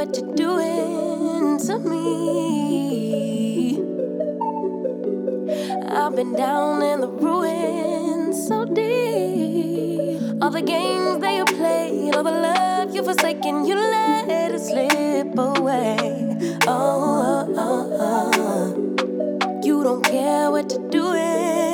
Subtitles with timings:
[0.00, 3.74] what you're doing to me.
[5.90, 10.22] I've been down in the ruins so deep.
[10.40, 15.36] All the games that you played, all the love you forsaken, you let it slip
[15.36, 15.98] away.
[16.66, 19.60] Oh, oh, oh, oh.
[19.62, 21.69] you don't care what you're doing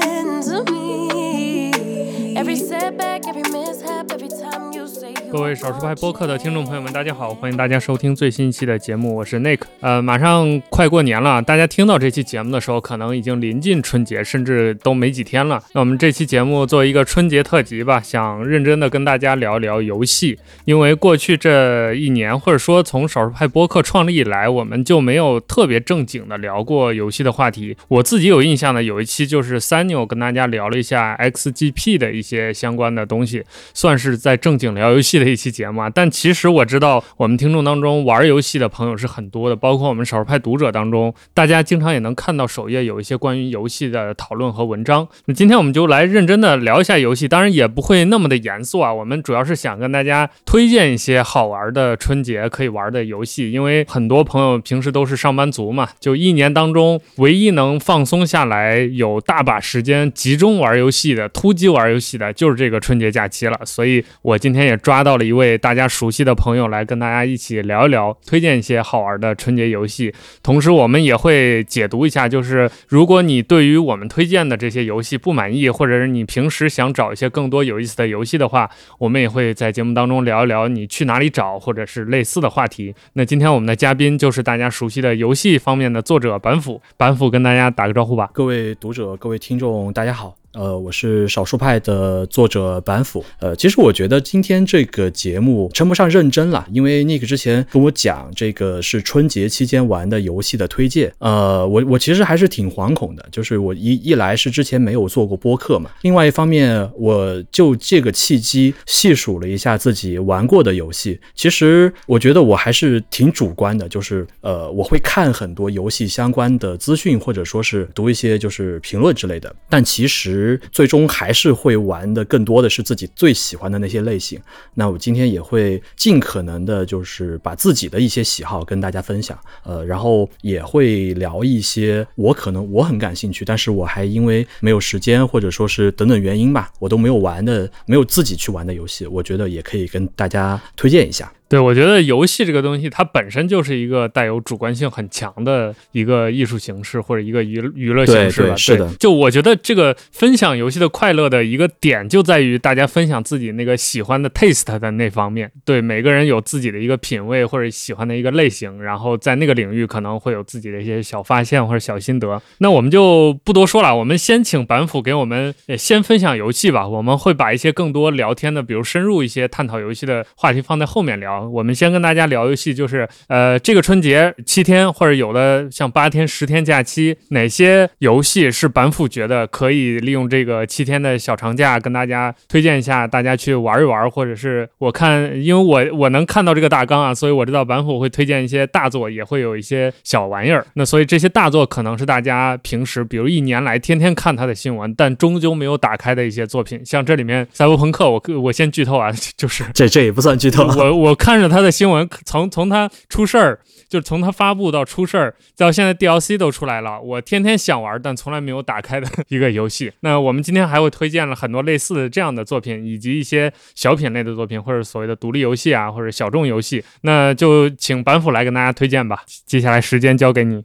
[5.30, 9.60] 各位少数派播客的听众朋友们，大家好，欢迎大家收听最新一期的节目，我是 Nick。
[9.80, 15.62] 呃，马上快过年了，大家听到这期节目的时候，可能已经临近春节，甚至都没几天了。
[15.73, 27.77] 那我们这期节目作为一个春节特辑吧，想认真的跟大家聊一聊游戏，因为过去这一年，或者说从少数派播客创立以来，我们就没有特别正经的聊过游戏的话题。
[27.88, 35.91] 我自己有印象的有一期就是三牛跟大家聊了一下 XGP 的一些相关的东西，算是在正经聊游戏的一期节目啊。
[35.91, 45.07] 但其实我知道我们听众当中玩游戏的朋友是很多的，包括我们少数派读者当中，大家经常也能看到首页有一些关于游戏的讨论和文章。
[45.27, 48.93] 那今天我们就来认真的聊一下游戏，当然也不会那么的严肃啊。
[48.93, 63.59] 我们主要是想跟大家推荐一些好玩的春节可以玩的游戏，因为很多朋友平时都是上班族嘛，就一年当中唯一能放松下来、有大把时间集中玩游戏的、突击玩游戏的，就是这个春节假期了。
[63.65, 70.12] 所以我今天也抓到了一位大家熟悉的朋友来跟大家一起聊一聊，推荐一些好玩的春节游戏。
[70.43, 78.69] 同时，我们也会解读一下，就是如果你对于我们推荐的这些游戏不满意，或者是你平时想找一些更多有意思的游戏的话，
[78.99, 82.93] 我们也会在节目当中聊一聊你去哪里找，或者是类似的话题。
[83.12, 88.31] 那今天我们的嘉宾就是大家熟悉的游戏方面的作者板斧，板斧跟大家打个招呼吧。
[88.32, 90.34] 各位读者、各位听众，大家好。
[90.56, 93.22] 呃，我是少数派的作者板斧。
[93.41, 101.12] 呃，其实我觉得今天这个节目称不上认真了，因为 Nick 之前跟我讲这个是春节期间玩的游戏的推荐。
[101.19, 111.21] 呃，我我其实还是挺惶恐的，就是我一一来是之前没有做过播客嘛，另外一方面我就这个契机细数了一下自己玩过的游戏。
[111.34, 120.46] 其实我觉得我还是挺主观的，就是呃，我会看很多游戏相关的资讯，或者说是读一些就是评论之类的，但其实。
[120.71, 124.39] 最终还是会玩的更多的是自己最喜欢的那些类型。
[124.75, 129.39] 那我今天也会尽可能的，就是把自己的一些喜好跟大家分享。
[129.65, 141.33] 呃，然后也会聊一些我可能我很感兴趣，但是我还因为没有时间或者说是等等原因吧，我都没有玩的，没有自己去玩的游戏，我觉得也可以跟大家推荐一下。
[141.49, 148.57] 对，我觉得游戏这个东西，它本身就是一个带有主观性很强的一个艺术形式或者一个娱娱乐形式吧。
[148.57, 155.53] 是的，就我觉得这个分享游戏的快乐的一个点，就在于大家分享自己那个喜欢的 taste 的那方面。
[155.65, 162.43] 对，每个人有自己的一个品味或者喜欢的一个类型，然后在那个领域可能会有自己的一些小发现或者小心得。
[162.59, 166.89] 那我们就不多说了，我们先请板斧给我们先分享游戏吧。
[166.89, 171.36] 我们会把一些更多聊天的，比如深入一些探讨游戏的话题放在后面聊。
[171.41, 190.65] 我们先跟大家聊游戏，就是呃，这个春节七天或者有的像八天、十天假期，哪些游戏是板斧觉得可以利用这个七天的小长假跟大家推荐一下，大家去玩一玩，或者是我看，因为我我能看到这个大纲啊，所以我知道板斧会推荐一些大作，也会有一些小玩意儿。
[190.75, 196.81] 那所以这些大作可能是大家平时比如一年来天天看他的新闻，但终究没有打开的一些作品。
[196.85, 201.66] 像这里面赛博朋克，我我先剧透啊，就是这这也不算剧透，我 我看着他的。
[201.76, 209.92] 新闻从从他出事儿，就从他发布到出事儿，到现在 DLC 都出来了，我天天想玩，但从来没有打开的一个游戏。
[210.00, 216.82] 那我们今天还会推荐了很多类似的这样的作品，以及一些小品类的作品，或者所谓的独立游戏啊，或者小众游戏。
[217.03, 219.25] 那就请板斧来跟大家推荐吧。
[219.44, 220.62] 接下来时间交给你。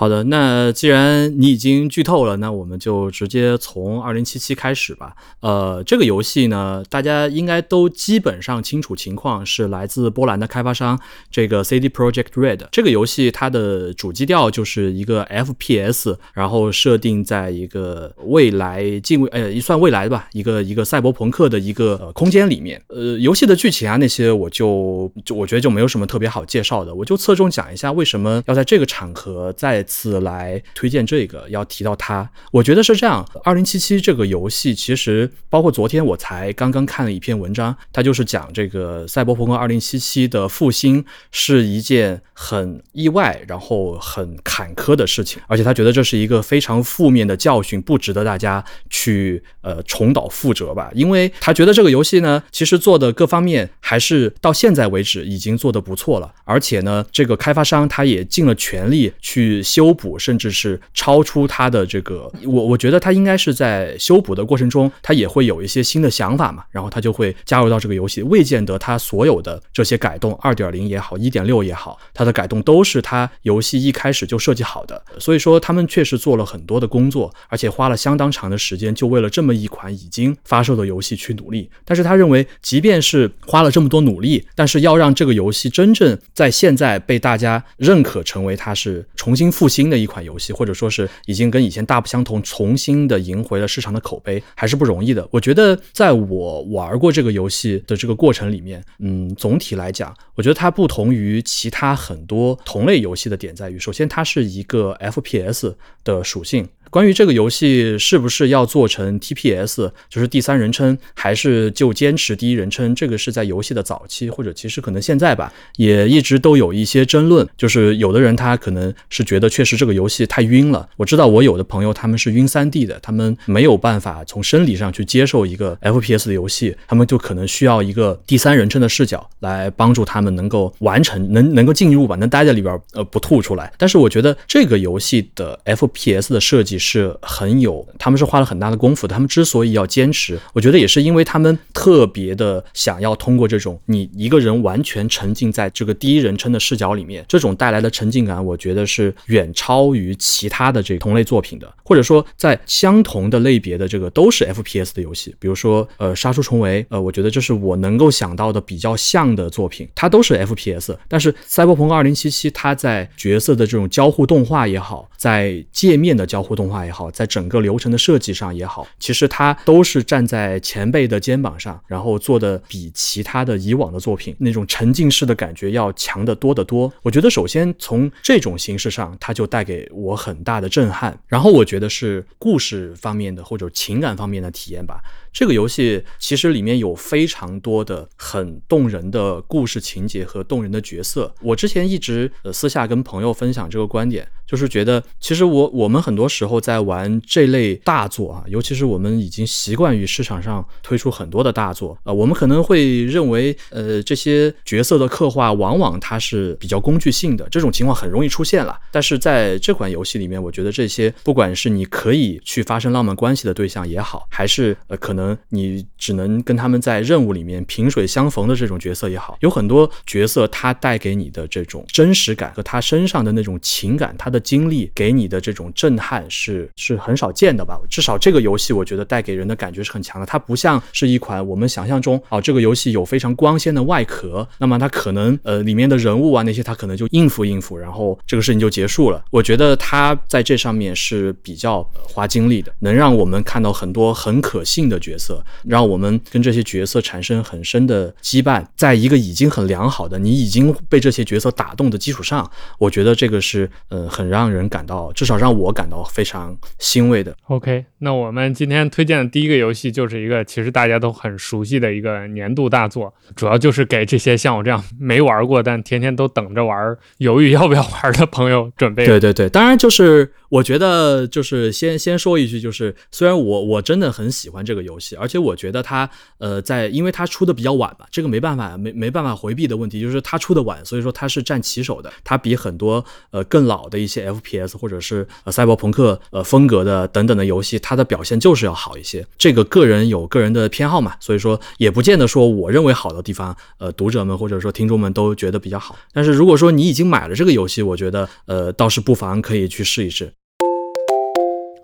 [0.00, 5.14] 好的，那既然你已经剧透了，那我们就直接从二零七七开始吧。
[5.40, 10.98] 呃，这个游戏呢，大家应该都基本上清楚情况，是来自波兰的开发商
[11.30, 12.60] 这个 CD Project Red。
[12.72, 22.82] 这个游戏它的主基调就是一个 FPS，然后设定在一个未来近未呃一算未来吧，一个一个赛博朋克的一个呃空间里面。
[22.88, 29.86] 呃，游戏的剧情啊那些我就就我觉得就没有什么特别好介绍的，我就侧重讲一下为什么要在这个场合在。
[29.90, 32.30] 次来推荐这个，要提到它。
[32.52, 50.90] 我觉得是这样，二零七七这个游戏其实包括昨天我才刚刚看了一篇文章，它就是讲这个赛博朋克二零七七的复兴是一件很意外，然后很坎坷的事情，而且他觉得这是一个非常负面的教训，不值得大家去呃重蹈覆辙吧。
[50.94, 68.22] 因为他觉得这个游戏呢，其实做的各方面还是到现在为止已经做得不错了，而且呢，这个开发商他也尽了全力去修补，甚至是超出他的这个，我我觉得他应该是在修补的过程中，他也会有一些新的想法嘛，然后他就会加入到这个游戏。
[68.24, 75.02] 未见得他所有的这些改动，二点零也好，一点六也好，它的改动都是他游戏一开始就设计好的。
[75.18, 81.70] 所以说，他们确实做了很多的工作，而且花了相当长的时间，就为了这么一款已经发售的游戏去努力。
[81.86, 95.28] 但是他认为，即便是花了这么多努力，但是要让这个游戏真正在现在被大家认可，成为它是重新复兴的一款游戏，或者说是已经跟以前大不相同，重新的赢回了市场的口碑，还是不容易的。
[95.30, 105.74] 我觉得，在我玩过这个游戏的这个过程里面，嗯，总体来讲，我觉得它不同于其他很多同类游戏的点在于，首先它是一个 FPS
[106.04, 106.66] 的属性。
[106.90, 112.92] 关于这个游戏是不是要做成 TPS，就是第三人称，还是就坚持第一人称？
[112.96, 117.48] 这个是在游戏的早期，或者其实可能现在吧，也一直都有一些争论。
[117.56, 120.88] 就是有的人他可能是觉得确实这个游戏太晕了。
[120.96, 133.72] 我知道我有的朋友他们是晕三 D 的，他们没有办法从生理上去接受一个 FPS 的游戏，他们就可能需要一个第三人称的视角来帮助他们能够完成，能能够进入吧，能待在里边呃不吐出来。
[133.78, 136.79] 但是我觉得这个游戏的 FPS 的设计。
[136.80, 139.14] 是很有，他们是花了很大的功夫的。
[139.14, 151.70] 他们之所以要坚持，我觉得也是因为他们特别的想要通过这种你一个人完全沉浸在这个第一人称的视角里面，这种带来的沉浸感，我觉得是远超于其他的这同类作品的。
[151.84, 160.96] 或者说，在相同的类别的这个都是 FPS 的游戏，比如说呃杀出重围，呃，我觉得这是我能够想到的比较像的作品，它都是 FPS。
[161.08, 176.90] 但是赛博朋克2077，它在角色的这种交互动画也好，在界面的交互动画也好，在整个流程的设计上也好，其实它都是站在前辈的肩膀上，然后做的比其他的以往的作品那种沉浸式的感觉要强得多得多。
[177.02, 181.20] 我觉得首先从这种形式上，它就带给我很大的震撼。
[181.26, 185.02] 然后我觉得是故事方面的或者情感方面的体验吧。
[185.32, 191.32] 这个游戏其实里面有非常多的很动人的故事情节和动人的角色。
[191.40, 208.76] 我之前一直呃私下跟朋友分享这个观点，就是觉得其实我我们很多时候在玩这类大作啊，尤其是我们已经习惯于市场上推出很多的大作啊，我们可能会认为呃这些角色的刻画往往它是比较工具性的，这种情况很容易出现了。
[208.90, 215.19] 但是在这款游戏里面，我觉得这些不管是你可以去发生浪漫关系的对象也好，还是呃可能。
[215.20, 227.78] 能你只能跟他们在任务里面萍水相逢的这种角色也好，有很多角色他带给你的这种真实感和他身上的那种情感，他的经历给你的这种震撼是是很少见的吧？
[227.90, 230.26] 至少这个游戏我觉得带给人的感觉是很强的。
[230.26, 239.22] 它不像是一款我们想象中啊，这个游戏有非常光鲜的外壳，那么它可能呃里面的人物啊那些它可能就应付应付，然后这个事情就结束了。
[239.30, 245.09] 我觉得它在这上面是比较花精力的，能让我们看到很多很可信的角。
[245.10, 252.48] 角色让我们跟这些角色产生很深的羁绊，在一个已经很良好的你已经被这些角色打动的基础上，
[252.78, 257.34] 我觉得这个是呃很让人感到，至少让我感到非常欣慰的。
[257.48, 269.04] OK，那我们今天推荐的第一个游戏就是一个其实大家都很熟悉的一个年度大作，主要就是给这些像我这样没玩过但天天都等着玩、犹豫要不要玩的朋友准备。
[269.06, 275.16] 对对对，当然就是我觉得就是先先说一句，就是虽然我我真的很喜欢这个游戏。
[275.16, 282.12] 而且我觉得它，呃，在因为它出的比较晚嘛，这个没办法，没没办法回避的问题，就是它出的晚，所以说它是占旗手的。
[282.24, 289.24] 它比很多呃更老的一些 FPS 或者是呃赛博朋克呃风格的等等的游戏，它的表现就是要好一些。
[289.38, 295.96] 这个个人有个人的偏好嘛，所以说也不见得说我认为好的地方，呃，读者们或者说听众们都觉得比较好。
[296.12, 300.32] 但是如果说你已经买了这个游戏，我觉得呃倒是不妨可以去试一试。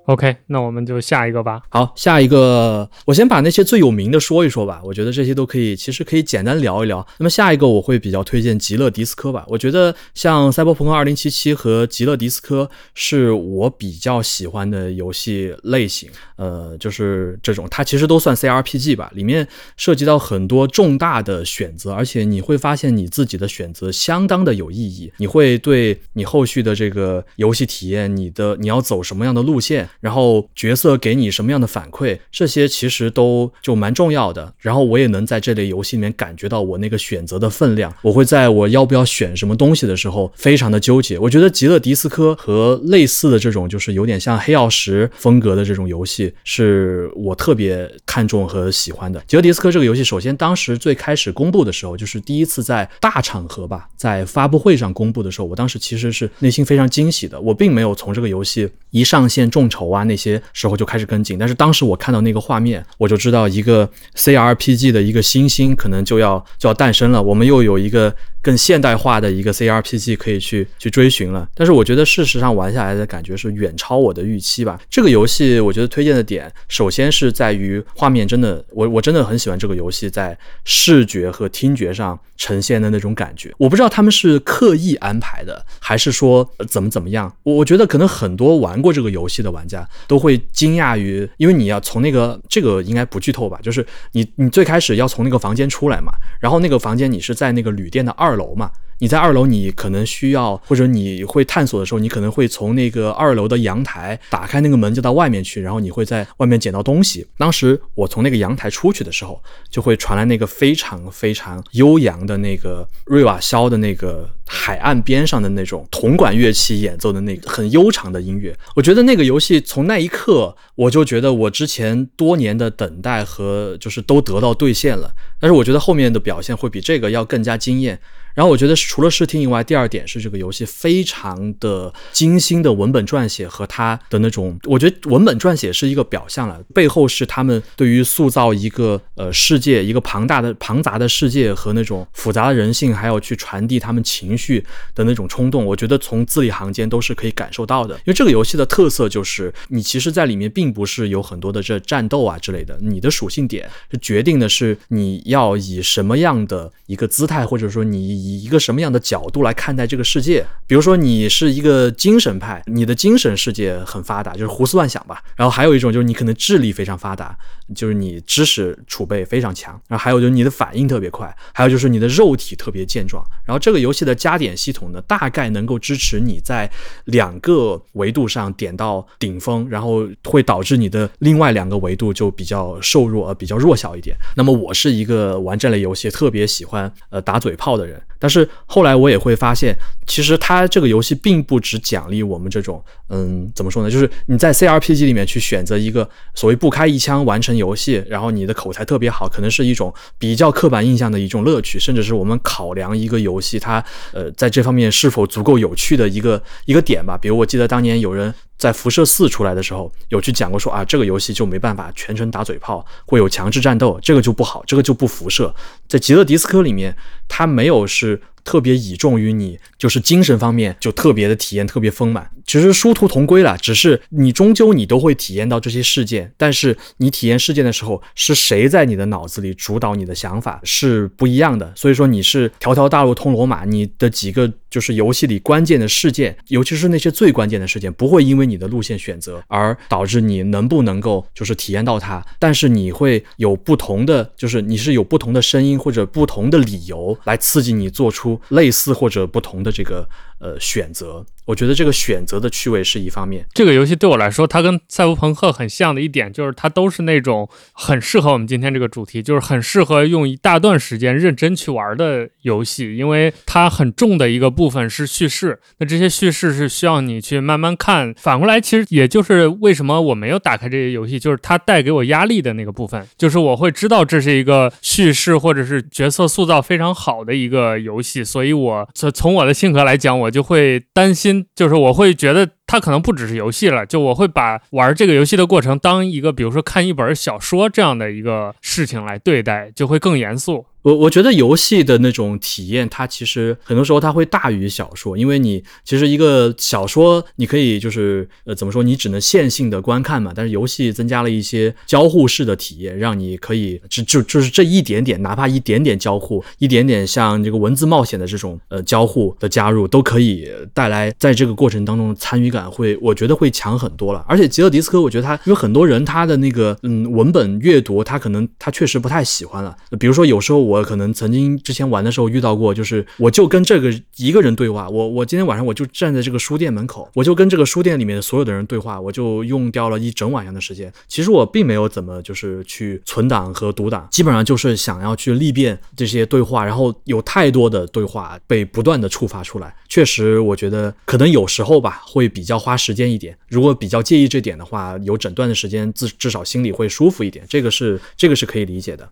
[0.07, 1.63] OK，那我们就下一个吧。
[1.69, 4.81] 好，下一个，我先把那些最有名的说一说吧。
[4.85, 7.05] 我觉得这些都可以，其实可以简单聊一聊。
[7.19, 9.45] 那么下一个我会比较推荐《极乐迪斯科》吧。
[9.49, 16.09] 我觉得像《赛博朋克2077》和《极乐迪斯科》是我比较喜欢的游戏类型。
[16.37, 25.13] 呃，就是这种，它其实都算 CRPG 吧，里面涉及到很多重大的选择，而且你会发现你自己的选择相当的有意义。
[25.17, 34.53] 你会对你后续的这个游戏体验，你的你要走什么样的路线，然后角色给你什么样的反馈，这些其实都就蛮重要的。
[34.59, 37.95] 然后我也能在这类游戏里面感觉到我那个选择的分量。
[38.03, 41.19] 我会在我要不要选什么东西的时候，非常的纠结。
[41.19, 46.33] 我觉得《极乐迪斯科》和类似的这种，就是有点像黑曜石风格的这种游戏。
[46.45, 50.05] 是我特别看重和喜欢的《极乐迪斯科》这个游戏。
[50.05, 57.41] 首先，当时最开始公布的时候，就是第一次在大场合吧，在发布会上公布的时候，我当时其实是内心非常惊喜的。
[57.41, 67.23] 我并没有从这个游戏一上线众筹啊那些时候就开始跟进，但是当时我看到那个画面，我就知道一个 CRPG 的一个新星可能就要就要诞生了。
[67.23, 68.15] 我们又有一个。
[68.47, 74.81] 更现代化的一个 CRPG 可以去去追寻了，但是我觉得事实上玩下来的感觉是远超我的预期吧。
[74.89, 83.53] 这个游戏我觉得推荐的点，首先是在于画面真的，我我真的很喜欢这个游戏在视觉和听觉上呈现的那种感觉。
[83.59, 87.35] 我不知道他们是刻意安排的，还是说怎么怎么样。
[87.43, 98.36] 我我觉得可能很多玩过这个游戏的玩家都会惊讶于，因为你要从那个这个应该不剧透吧，就是你你最开始要从那个房间出来嘛，然后那个房间你是在那个旅店的二。
[98.37, 107.27] 楼嘛，你在二楼，你可能需要，或者你会探索的时候，你可能会从那个二楼的阳台打开那个门，就到外面去，然后你会在外面捡到东西。
[107.37, 118.57] 当时我从那个阳台出去的时候，就会传来那个非常非常悠扬的那个瑞瓦肖的那个海岸边上的那种铜管乐器演奏的那个很悠长的音乐。
[118.75, 125.11] 我觉得那个游戏从那一刻，我就觉得我之前多年的等待和就是都得到兑现了。
[125.39, 128.01] 但是我觉得后面的表现会比这个要更加惊艳。
[128.37, 144.63] 然后我觉得除了视听以外，第二点是这个游戏非常的精心的文本撰写和它的那种，我觉得文本撰写是一个表象了，背后是他们对于塑造一个呃世界，一个庞大的庞杂的世界和那种复杂的人性，还有去传递他们情绪
[144.95, 147.95] 的那种冲动，我觉得从字里行间都是可以感受到的。
[147.95, 158.26] 因为这个游戏的特色就是，你其实在里面并不是有很多的这战斗啊之类的，你的属性点是决定的是你要以什么样的一个姿态，或者说你。
[158.27, 160.45] 以一个什么样的角度来看待这个世界？
[160.67, 165.23] 比如说，你是一个精神派，你的精神世界很发达，就是胡思乱想吧。
[165.37, 167.37] 然后还有一种就是你可能智力非常发达，
[167.75, 169.81] 就是你知识储备非常强。
[169.89, 173.25] 然后还有就是你的反应特别快，还有就是你的肉体特别健壮。
[173.45, 176.69] 然后这个游戏的加点系统呢，大概能够支持你在
[177.05, 184.17] 两个维度上点到顶峰，然后会导致你的另外两个维度就比较瘦弱，呃，比较弱小一点。
[184.35, 188.03] 那么我是一个玩这类游戏特别喜欢呃打嘴炮的人。
[188.19, 193.91] 但是后来我也会发现，其实它这个游戏并不只奖励我们这种，嗯，怎么说呢？
[193.91, 207.17] 就是你在 CRPG 里面去选择一个所谓不开一枪完成游戏，然后你的口才特别好，可能是一种比较刻板印象的一种乐趣，甚至是我们考量一个游戏它，呃，在这方面是否足够有趣的一个一个点吧。
[207.17, 208.33] 比如我记得当年有人。
[208.57, 215.55] 在辐射四出来的时候，有去讲过说啊，这个游戏就没办法全程打嘴炮，会有强制战斗，这个就不好，这个就不辐射。
[215.89, 216.97] 在极乐迪斯科里面，
[217.29, 222.31] 它没有是特别倚重于你，就是精神方面就特别的体验特别丰满。
[222.47, 231.73] 其实殊途同归了，只是你终究你都会体验到这些事件，但是你体验事件的时候，是谁在你的脑子里主导你的想法是不一样的。
[231.75, 250.09] 所以说你是条条大路通罗马，你的几个就是游戏里关键的事件，尤其是那些最关键的事件，不会因为你的路线选择而导致你能不能够就是体验到它，但是你会有不同的，就是你是有不同的声音或者不同的理由来刺激你做出类似或者不同的这个。
[250.39, 253.47] 呃，选择，我觉得这个选择的趣味是一方面。
[253.55, 262.97] 这个游戏对我来说，它跟赛博朋克很像的一点，就是它都是那种很适合我们今天这个主题，就是很适合用一大段时间认真去玩的游戏。
[262.97, 268.15] 因为它很重的一个部分是叙事，那这些叙事是需要你去慢慢看。
[268.15, 280.31] 反过来，其实也就是为什么我没有打开这些游戏，就是它带给我压力的那个部分，就是我会知道这是一个叙事或者是角色塑造非常好的一个游戏，所以我从从我的性格来讲，我。
[280.37, 290.67] 就会担心，就是我会觉得它可能不只是游戏了，就我会把玩这个游戏的过程当一个，比如说看一本小说这样的一个事情来对待，就会更严肃。
[290.87, 314.25] 我我觉得游戏的那种体验，它其实很多时候它会大于小说，因为你其实一个小说你可以就是呃怎么说，你只能线性的观看嘛，但是游戏增加了一些交互式的体验，让你可以就就就是这一点点，哪怕一点点交互，一点点像这个文字冒险的这种呃交互的加入，都可以带来在这个过程当中参与感会，我觉得会强很多了。
[314.29, 320.76] 而且吉尔迪斯科，我觉得他因为很多人他的那个嗯文本阅读，他可能他确实不太喜欢了，比如说有时候我。
[320.77, 324.89] 我可能曾经之前玩的时候遇到过，就是我就跟这个一个人对话。
[324.89, 330.93] 我我今天晚上我就站在这个书店门口，我就跟这个书店里面所有的人对话，我就用掉了一整晚上的时间。
[331.09, 339.75] 其实我并没有怎么就是去存档和读档，基本上就是想要去历遍这些对话，然后有太多的对话被不断的触发出来。
[339.89, 343.37] 确实，我觉得可能有时候吧会比较花时间一点。
[343.49, 347.45] 如果比较介意这点的话，有整段的时间至至少心里会舒服一点。
[347.49, 349.09] 这个是这个是可以理解的。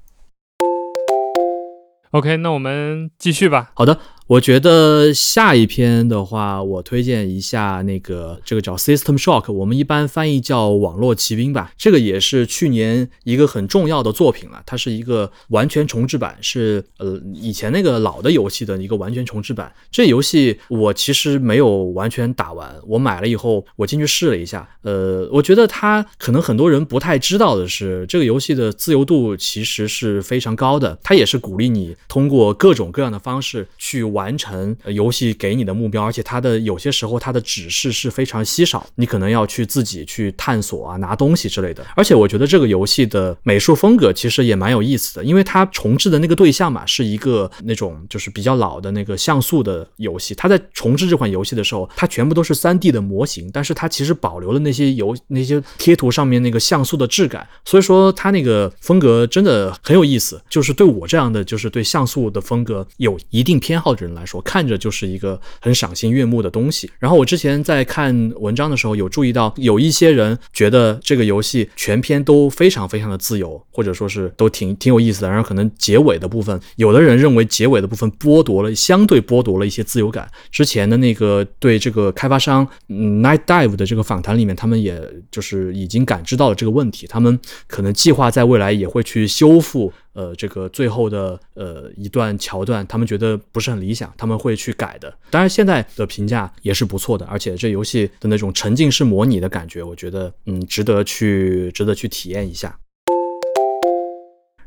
[2.15, 3.73] OK，那我们继续吧。
[3.75, 3.99] 好的。
[4.27, 11.73] 我觉得下一篇的话，我推荐一下那个这个叫 System Shock，我们一般翻译叫网络骑兵吧。
[11.77, 19.71] 这个也是去年一个很重要的作品了，它是一个完全重置版，是呃以前那个老的游戏的一个完全重置版。
[19.91, 34.14] 这游戏我其实没有完全打完，我买了以后我进去试了一下，呃，我觉得它可能很多人不太知道的是，这个游戏的自由度其实是非常高的，它也是鼓励你通过各种各样的方式去。
[34.15, 41.85] 完成游戏给你的目标，而且它的有些时候它的指示是非常稀少，你可能要去自己去探索啊，拿东西之类的。
[41.97, 50.35] 而且我觉得这个游戏的美术风格其实也蛮有意思的，因为它重置的那个对象嘛，是一个那种就是比较老的那个像素的游戏。
[50.35, 60.41] 它在重置这款游戏的时候，它全部都是三 D 的模型，但是它其实保留了那些游那些贴图上面那个像素的质感，所以说它那个风格真的很有意思。
[60.49, 64.04] 就是对我这样的就是对像素的风格有一定偏好的。
[64.05, 66.91] 人来说，看着就是一个很赏心悦目的东西。
[66.99, 75.29] 然后我之前在看文章的时候，有注意到有一些人觉得这个游戏全篇都非常非常的自由，或者说是都挺挺有意思的。
[75.29, 80.31] 然后可能结尾的部分，有的人认为结尾的部分剥夺了相对剥夺了一些自由感。
[80.51, 89.93] 之前的那个对这个开发商 Night Dive 的这个访谈里面，他们也就是已经感知到了这个问题，他们可能计划在未来也会去修复。
[90.15, 95.13] 呃，这个最后的呃一段桥段，他们觉得不是很理想，他们会去改的。
[95.31, 102.79] 当然，现在的评价也是不错的，而且这游戏的那种沉浸式模拟的感觉，我觉得嗯，值得去值得去体验一下。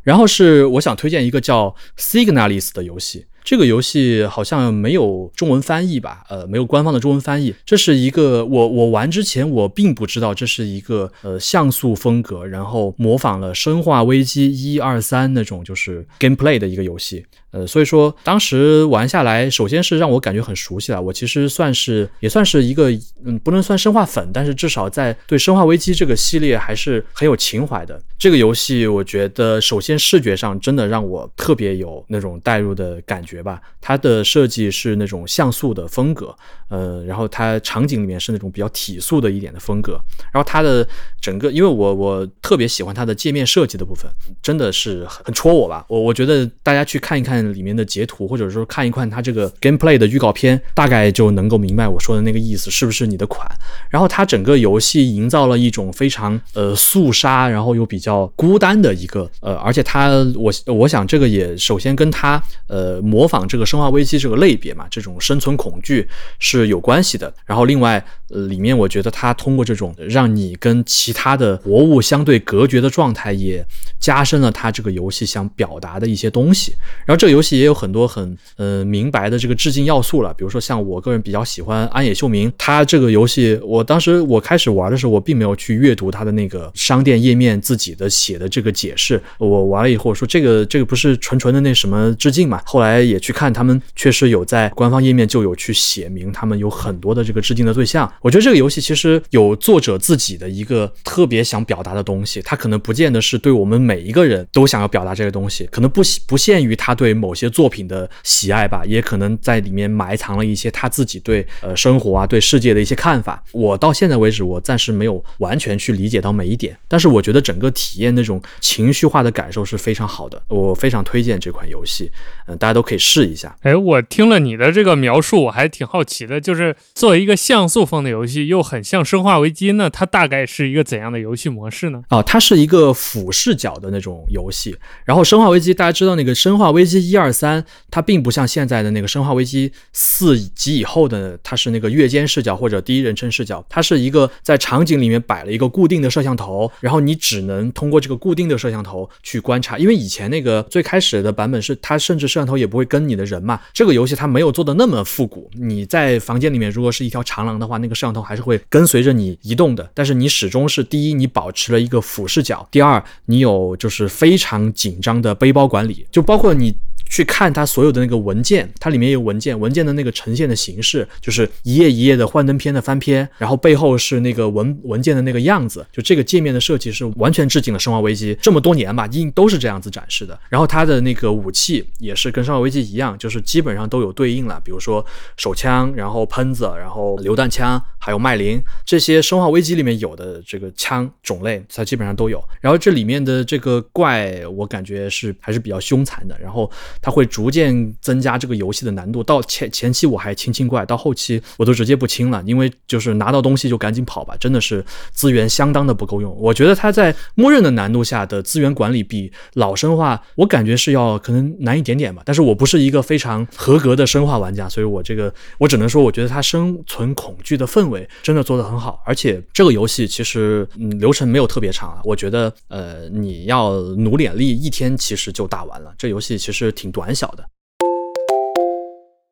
[0.03, 3.25] 然后是我想推荐一个叫 Signalis 的游戏。
[3.47, 6.25] 这个游戏好像没有中文翻译吧？
[6.27, 7.55] 呃，没有官方的中文翻译。
[7.65, 17.25] 这是一个我我玩之前我并不知道这是一个呃像素风格，然后模仿了《生化危机》一二三那种就是 gameplay 的一个游戏。
[17.51, 21.01] 呃，所以说当时玩下来，首先是让我感觉很熟悉了。
[21.01, 22.91] 我其实算是也算是一个，
[23.23, 27.99] 嗯，不能算生化粉，但是至少在对《生化危机》这个系列还是很有情怀的。
[28.19, 33.61] 这个游戏我觉得，首先视觉上真的让我特别有那种代入的感觉吧。
[33.79, 36.35] 它的设计是那种像素的风格，
[36.67, 39.97] 呃，然后它场景里面是那种比较体素的一点的风格。
[40.33, 40.85] 然后它的
[41.21, 45.85] 整个，因为我我特别喜欢它的界面设计的部分，真的是很戳我吧。
[45.87, 47.36] 我我觉得大家去看一看。
[47.53, 53.47] 里面的截图，或者说看一看它这个 gameplay 的预告片，大概就能够明白我说的那个意思是不是你的款。
[53.89, 66.07] 然后它整个游戏营造了一种非常呃肃杀，然后又比较孤单的一个呃，而且它我我想这个也首先跟它呃模仿这个生化危机这个类别嘛，这种生存恐惧
[66.39, 67.33] 是有关系的。
[67.45, 73.65] 然后另外呃里面我觉得它通过这种让你跟其他的活物相对隔绝的状态，也
[74.01, 76.73] 加深了它这个游戏想表达的一些东西。
[77.05, 77.37] 然后这个。
[77.37, 107.17] 游戏也有很多很呃明白的这个致敬要素了，比如说像我个人比较喜欢安野秀明，他这个游戏，我当时我开始玩的时候，我并没有去阅读他的那个商店页面自己的写的这个解释，我玩了以后说这个这个不是纯纯的那什么致敬嘛，后来也去看他们确实有在官方页面就有去写明他们有很多的这个致敬的对象，我觉得这个游戏其实有作者自己的一个特别想表达的东西，他可能不见得是对我们每一个人都想要表达这个东西，可能不不限于他对。
[107.17, 113.43] 某些作品的喜爱吧，也可能在里面埋藏了一些他自己对呃生活啊、对世界的一些看法。
[113.53, 120.39] 我到现在为止，我暂时没有完全去理解到每一点，但是我觉得整个体验那种情绪化的感受是非常好的。
[120.49, 122.11] 我非常推荐这款游戏，
[122.45, 123.55] 嗯，大家都可以试一下。
[123.61, 129.89] 哎，我听了你的这个描述，我还挺好奇的，就是作为一个像素风的游戏，又很像《生化危机》呢？
[129.89, 132.01] 它大概是一个怎样的游戏模式呢？
[132.09, 134.75] 啊，它是一个俯视角的那种游戏。
[135.05, 149.77] 然后《生化危机》，大家知道那个《生化危机》一二三，它并不像现在的那个《生化危机》四及以后的，它是那个跃间视角或者第一人称视角，它是一个在场景里面摆了一个固定的摄像头，然后你只能通过这个固定的摄像头去观察。
[149.77, 155.49] 因为以前那个最开始的版本是它甚至摄像头也不会跟你的人嘛，这个游戏它没有做的那么复古。
[155.53, 166.77] 你在房间里面如果是一条长廊的话，那个摄像头还是会跟随着你移动的，但是你始终是第一，你保持了一个俯视角；第二，你有就是非常紧张的背包管理，就包括你。
[167.09, 180.37] 去看它所有的那个文件，它里面有文件，文件的那个呈现的形式就是一页一页的幻灯片的翻篇，然后背后是那个文文件的那个样子，就这个界面的设计是完全致敬了《生化危机》这么多年吧，应都是这样子展示的。
[180.49, 185.05] 然后它的那个武器也是跟《生化危机》一样，就是基本上都有对应了，比如说
[185.37, 192.43] 手枪，然后喷子，然后榴弹枪，还有麦林这些《生化危机》里面有的这个枪种类，它基本上都有。
[192.59, 196.69] 然后这里面的这个怪，我感觉是还是比较凶残的，然后。
[197.01, 206.35] 它会逐渐增加这个游戏的难度，到前前期我还清清怪，到后期我都直接不清了，因为就是拿到东西就赶紧跑吧，真的是资源相当的不够用。
[206.39, 212.21] 我觉得它在默认的难度下的资源管理比老生化，我感觉是要可能难一点点吧。
[212.25, 225.93] 但是我不是一个非常合格的生化玩家，所以我这个我只能说，我觉得它生存恐惧的氛围真的做得很好，而且这个游戏其实嗯流程没有特别长啊，我觉得呃你要努点力，一天其实就打完了。
[225.97, 226.86] 这游戏其实挺。
[226.91, 227.45] 短小的，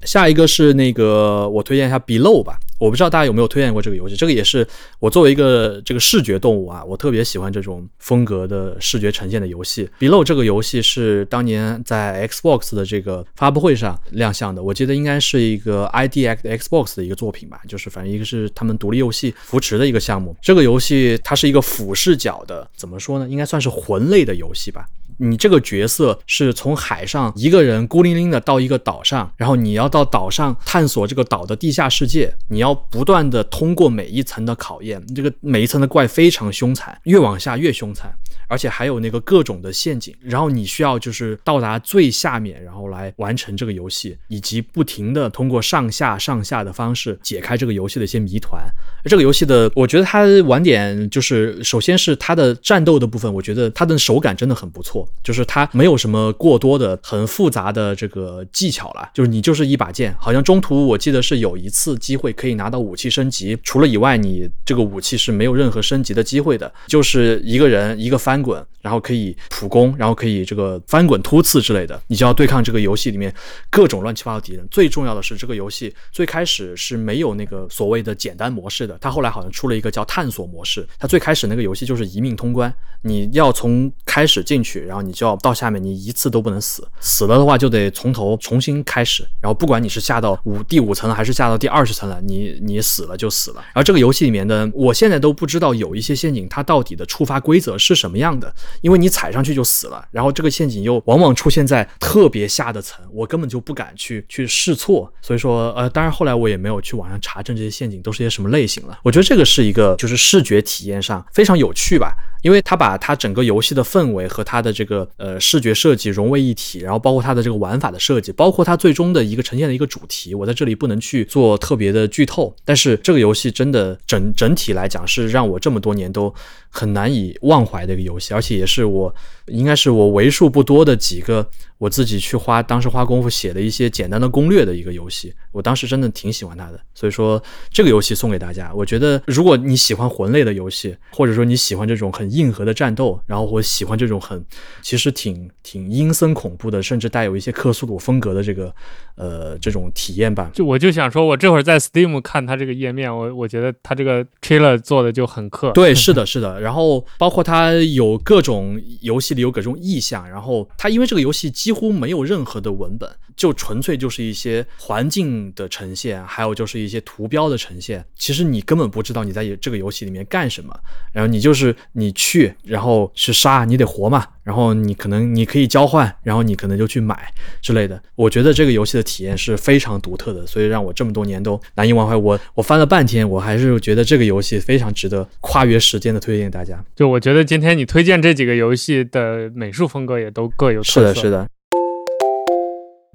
[0.05, 4.67] 下一个是那个我推荐一下 Below 吧，我不知道大家有没有推荐过这个游戏，这个也是
[4.99, 9.89] 我作为一个这个视觉动物啊，我特别喜欢这种风格的视觉呈现的游戏。
[9.99, 20.35] Below 这个游戏是当年在 Xbox 的这个发布会上亮相的，我记得应该是一个 IDX Xbox 的一个作品吧，就是反正一个是他们独立游戏扶持的一个项目。
[20.39, 23.27] 这个游戏它是一个俯视角的，怎么说呢？
[23.27, 24.85] 应该算是魂类的游戏吧。
[25.17, 38.13] 你这个角色是从海上一个人孤零零的到一个岛上，然后你要到岛上探索这个岛的地下世界，你要不断的通过每一层的考验，这个每一层的怪非常凶残，越往下越凶残，
[38.47, 48.63] 而且还有那个各种的陷阱，然后你需要就是到达最下面，然后来完成这个游戏，以及不停的通过上下上下的方式解开这个游戏的一些谜团。
[49.05, 55.07] 这个游戏的，我觉得它玩点就是，首先是它的战斗的部分，我觉得它的手感真的很不错。
[55.23, 73.33] 就是它没有什么过多的很复杂的这个技巧了，就是你就是一把剑，好像中途我记得是有一次机会可以拿到武器升级，除了以外你这个武器是没有任何升级的机会的，就是一个人一个翻滚，然后可以普攻，然后可以这个翻滚突刺之类的，你就要对抗这个游戏里面
[73.69, 74.67] 各种乱七八糟敌人。
[74.71, 85.05] 最重要的是这个游戏最开始是没有那个所谓的简单模式的，它后来好像出了一个叫探索模式，它最开始那个游戏就是一命通关，你要从开始进去，然后。
[85.05, 89.21] 你就要到下面，你一次都不能死，死了的话就得从头重新开始。
[89.39, 93.57] 然后不管你是下到五第五层了，还是下到第二十层了，你你死了就死了。
[93.65, 100.03] 然后这个游戏里面的，我现在都不知道有一些陷阱它到底的触发规则是什么样的，因为你踩上去就死了。
[100.09, 105.13] 然后这个陷阱又往往出现在特别下的层，我根本就不敢去去试错。
[105.21, 112.15] 所以说，呃，当然后来我也没有去网上查证这些陷阱都是些什么类型我觉得这个是一个就是视觉体验上非常有趣吧。
[112.45, 122.55] 因为它把它整个游戏的氛围和它的这个呃视觉设计融为一体，然后包括它的这个玩法的设计，包括它最终的一个呈现的一个主题，我在这里不能去做特别的剧透。
[122.63, 126.31] 但是这个游戏真的整整体来讲是让我这么多年都
[126.69, 129.15] 很难以忘怀的一个游戏，而且也是我
[129.47, 131.49] 应该是我为数不多的几个。
[131.77, 138.71] 我自己去花当时花功夫写了一些简单的攻略的一个游戏，我当时真的挺喜欢它的，所以说这个游戏送给大家。
[138.73, 144.45] 我觉得如果你喜欢魂类的游戏，或者说你喜欢这种很硬核的战斗，然后我喜欢这种很
[144.81, 148.73] 其实挺挺阴森恐怖的，甚至带有一些克苏鲁风格的这个
[149.15, 150.51] 呃这种体验吧。
[150.53, 155.71] 就我就想说，我这会儿在 Steam 看它这个页面，我我觉得它这个 trailer 做的就很克。
[155.71, 156.59] 对，是的，是的。
[156.61, 161.45] 然后包括它有各种游戏里有各种意象，然后它因为这个游戏。
[161.55, 168.03] 几乎没有任何的文本，就纯粹就是一些环境的呈现，还有就是一些图标的呈现。
[168.15, 170.77] 其实你根本不知道你在这个游戏里面干什么，
[171.13, 172.24] 然后你就是你去，
[172.63, 174.25] 然后去杀，你得活嘛。
[174.43, 177.33] 然后你可能你可以交换，然后你可能就去买
[177.63, 177.99] 之类的。
[178.13, 182.15] 我觉得这个游戏的体验是非常独特的，所以让我这么多年都难以忘怀。
[182.15, 186.77] 我我翻了半天，我还是觉得这个游戏非常值得跨越时间的推荐给大家。
[186.95, 191.01] 就我觉得今天你推荐这几个游戏的美术风格也都各有特色。
[191.01, 191.47] 是的，是的。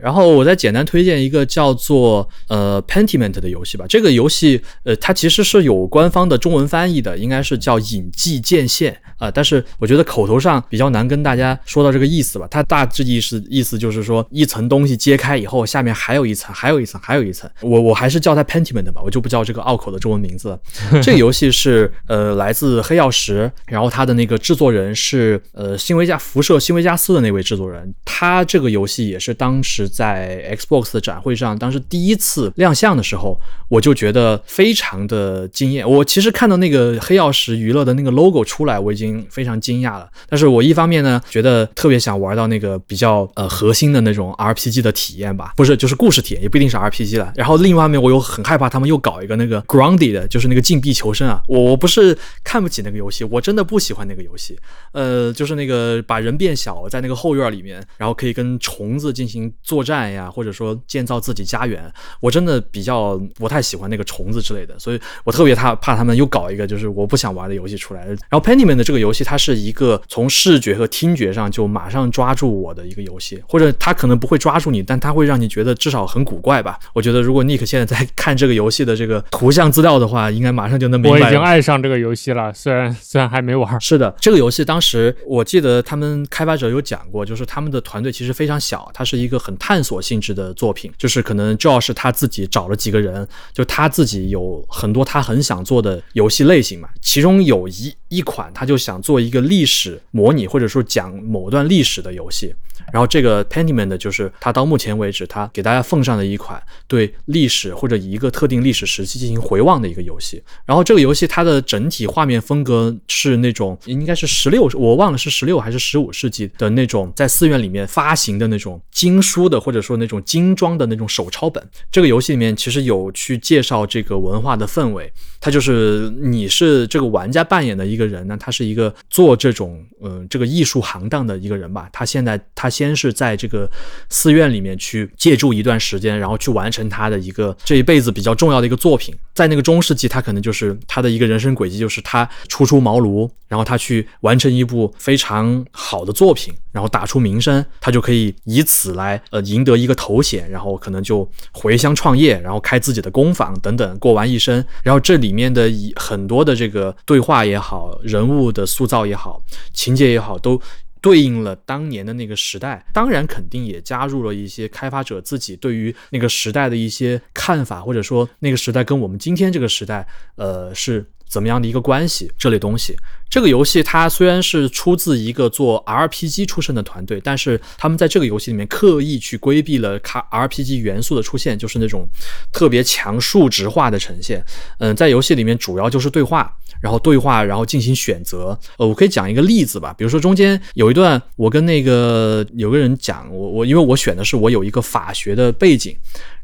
[0.02, 3.84] 然后我再简单推荐一个叫做呃 Pentiment 的游戏吧。
[3.88, 8.92] 这个游戏呃它其实是有官方的中文翻译的，应该是叫《隐迹剑线》
[9.24, 9.30] 啊。
[9.30, 12.46] 但是我觉得口头上比较难跟大家说到这个意思吧。
[12.50, 17.50] 它大致意思意思就是说一层东西揭开以后，下面还有一层，还有一层，还有一层。
[17.60, 20.58] 我我还是叫它 Pentiment 吧，我就不叫这个拗口的中文名字。
[21.02, 27.92] 这个游戏是呃来自黑曜石，然后它的那个制作人是呃新维加辐射新维加斯的那位制作人。
[28.04, 35.88] 他这个游戏也是当时在 Xbox 的展会上，当时第一次亮相的时候，我就觉得非常的惊艳。
[35.88, 40.08] 我其实看到那个黑曜石娱乐的那个 logo 出来，我已经非常惊讶了。
[40.28, 47.32] 但是我一方面呢，觉得特别想玩到那个比较呃核心的那种 RPG 的体验吧，不是就是故事体验，也不一定是 RPG 了。
[47.34, 51.40] 然后另一方面，我又很害怕他们又搞一个那个 grounded，就是那个禁闭求生啊。
[51.48, 54.56] 我我不是看不起那个游戏，我真的不喜欢那个游戏。
[54.92, 61.90] 呃，就是那个把人变小，在那个后院里面，然后可以跟虫子进行做作战呀，或者说建造自己家园。
[62.20, 68.04] 我真的比较不太喜欢那个虫子之类的，所以我特别怕怕他们又搞一个就是我不想玩的游戏出来。
[68.04, 76.78] 然后 Pennyman 的这个游戏，它是一个从视觉和听觉上就马上抓住我的一个游戏，或者它可能不会抓住你，但它会让你觉得至少很古怪吧。
[76.92, 81.20] 我觉得如果 Nick 现在在 看这个游戏的这个图像资料的话，应该马上就能明白。
[81.20, 83.80] 我已经爱上这个游戏了，虽然虽然还没玩。
[83.80, 102.52] 是的，这个游戏当时我记得他们开发者有讲过，就是他们的团队其实非常小，它是一个很探索性质的作品，就是可能主要是他自己找了几个人，就他自己有很多他很想做的游戏类型嘛，其中有一一款他就想做一个历史模拟或者说讲某段历史的游戏。
[102.92, 110.42] 然后这个 Pentiment 就是他到目前为止他给大家奉上的一款对历史或者一个特定历史时期进行回望的一个游戏。
[110.64, 121.62] 然后这个游戏它的整体画面风格是那种应该是十六，我忘了是十六还是十五世纪的那种在寺院里面发行的那种经书的或者说那种精装的那种手抄本。
[121.92, 132.68] 这个游戏里面其实有去介绍这个文化的氛围，他就是你是这个玩家扮演的一个人呢，他是一个做这种嗯这个艺术行当的一个人吧，他现在他。
[132.70, 133.68] 先是在这个
[134.08, 139.12] 寺院里面去借住一段时间，然后去完成他的一个这一辈子比较重要的一个作品。
[139.34, 154.64] 在那个中世纪，他可能就是他的一个人生轨迹，就是他初出茅庐，然后他去完成一部非常好的作品，然后打出名声，他就可以以此来呃赢得一个头衔，然后可能就回乡创业，然后开自己的工坊等等，过完一生。
[154.82, 159.40] 然后这里里面的以很多的这个对话也好，人物的塑造也好，
[159.72, 160.60] 情节也好，都。
[161.02, 172.96] 对应了当年的那个时代，当然肯定也加入了一些开发者自己对于那个时代的一些看法，或者说那个时代跟我们今天这个时代，呃，是怎么样的一个关系这类东西。
[173.30, 182.08] 这个游戏它虽然是出自一个做 RPG 出身的团队，但是他们在这个游戏里面刻意去规避了卡 RPG 元素的出现，就是那种
[182.52, 184.44] 特别强数值化的呈现。
[184.80, 188.58] 嗯，在游戏里面主要就是对话，然后对话，然后进行选择。
[188.78, 195.96] 呃，我可以讲一个例子吧，比如说中间有一段，我跟那个有个人讲，我我因为我选的是我有一个法学的背景。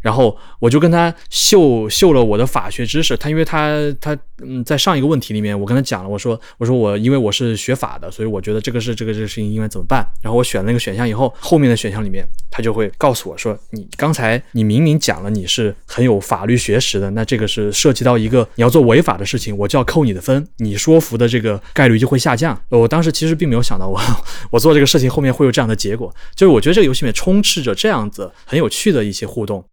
[0.07, 10.07] 然后我就跟他秀秀了我的法学知识，他因为他他嗯在上一个问题里面，我跟他讲了，我说我说我因为我是学法的，所以我觉得这个是这个这个事情应该怎么办。
[10.23, 22.57] 然后我选了那个选项以后，后面的选项里面他就会告诉我说，你刚才你明明讲了你是很有法律学识的，那这个是涉及到一个你要做违法的事情，我就要扣你的分，你说服的这个概率就会下降。
[22.69, 24.01] 我当时其实并没有想到我
[24.53, 29.65] 我做这个事情后面会有这样的结果，就是我觉得这个游戏里面充斥着这样子很有趣的一些互动。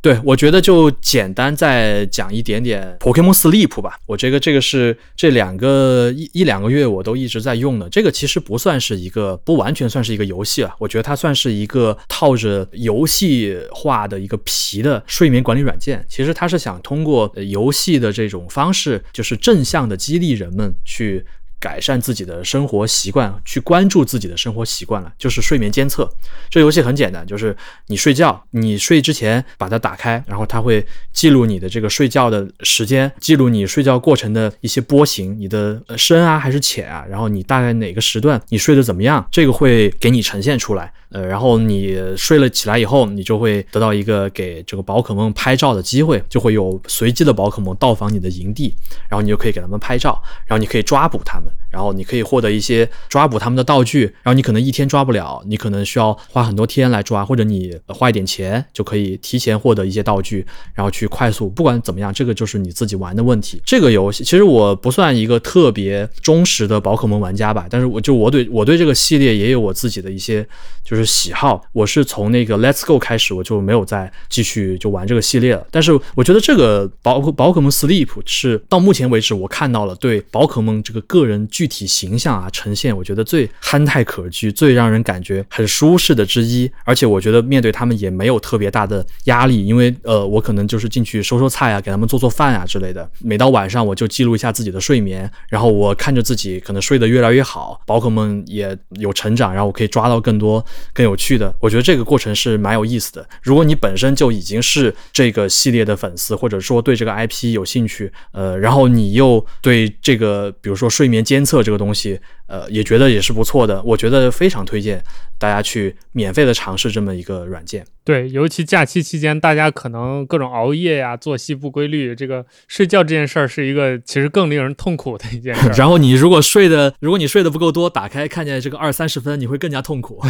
[0.00, 3.98] 对，我觉得就简单再讲一点点 Pokemon Sleep 吧。
[4.06, 7.88] 我这个这个是这两个一一两个月我都一直在用的。
[7.88, 10.72] 这个其实不算是一个，不完全算是一个游戏了。
[10.78, 16.04] 我觉得它算是一个套着游戏化的一个皮的睡眠管理软件。
[16.08, 21.26] 其实它是想通过游戏的这种方式，就是正向的激励人们去。
[21.60, 26.08] 改善自己的生活习惯，去关注自己的生活习惯了，就是睡眠监测。
[26.48, 40.92] 这游戏很简单，就是你睡觉，你睡之前把它打开，然后它会记录你的这个睡觉的时间，记录你睡觉过程的一些波形，你的深啊还是浅啊，然后你大概哪个时段你睡得怎么样，这个会给你呈现出来。
[41.10, 48.74] 呃，然后你睡了起来以后，你就会得到一个给这个宝可梦拍照的机会，就会有随机的宝可梦到访你的营地，
[49.08, 51.50] 然后你就可以给他们拍照，然后你可以抓捕他们。
[51.70, 61.48] 然后你可以获得一些抓捕他们的道具，然后你可能一天抓不了，你可能需要花很多天来抓，或者你花一点钱就可以提前获得一些道具，然后去快速。
[61.50, 63.60] 不管怎么样，这个就是你自己玩的问题。
[63.66, 70.46] 这个游戏其实我不算一个特别忠实的宝可梦玩家吧，但是我就我对我对这个系列也有我自己的一些
[70.82, 71.62] 就是喜好。
[71.72, 75.66] 我是从那个 Let's Go 开始，我就没有再继续就玩这个系列了。
[75.70, 81.46] 但是我觉得这个宝宝可梦 Sleep 是到目前为止我看到了对宝可梦这个个人。
[81.58, 86.70] 具体形象啊，呈现我觉得最憨态可掬、最让人感觉很舒适的之一。
[86.84, 93.10] 而且我觉得面对他们也没有特别大的压力，因为呃，我可能就是进去收收菜啊，给他们做做饭啊之类的。
[93.18, 101.52] 每到晚上我就记录一下自己的睡眠，然后我看着自己可能睡得越来越好，宝可梦也有成长，然后我可以抓到更多更有趣的。
[101.58, 103.28] 我觉得这个过程是蛮有意思的。
[103.42, 113.80] 如果你本身就已经是这个系列的粉丝，或者说对这个 IP 有兴趣，呃，然后你又对这个比如说睡眠监测这个东西，呃，也觉得也是不错的。
[113.84, 115.02] 我觉得非常推荐
[115.38, 117.86] 大家去免费的尝试这么一个软件。
[118.04, 125.68] 对，尤其假期期间，大家可能各种熬夜呀、作息不规律，这个睡觉这件事儿是一个其实更令人痛苦的一件事。
[125.76, 130.22] 然后你如果睡的，如果你睡得不够多，打开看见这个二三十分，你会更加痛苦。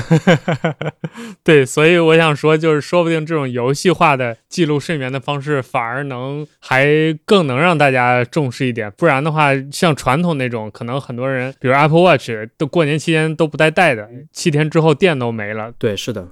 [1.45, 8.91] 对，所以我想说，就是说不定这种游戏化的记录睡眠的方式，反而能还更能让大家重视一点。
[8.97, 15.73] 不然的话，像传统那种，可能很多人，比如 Apple Watch，都过年期间都不带带的，七天之后电都没了。
[15.79, 16.29] 对，是的。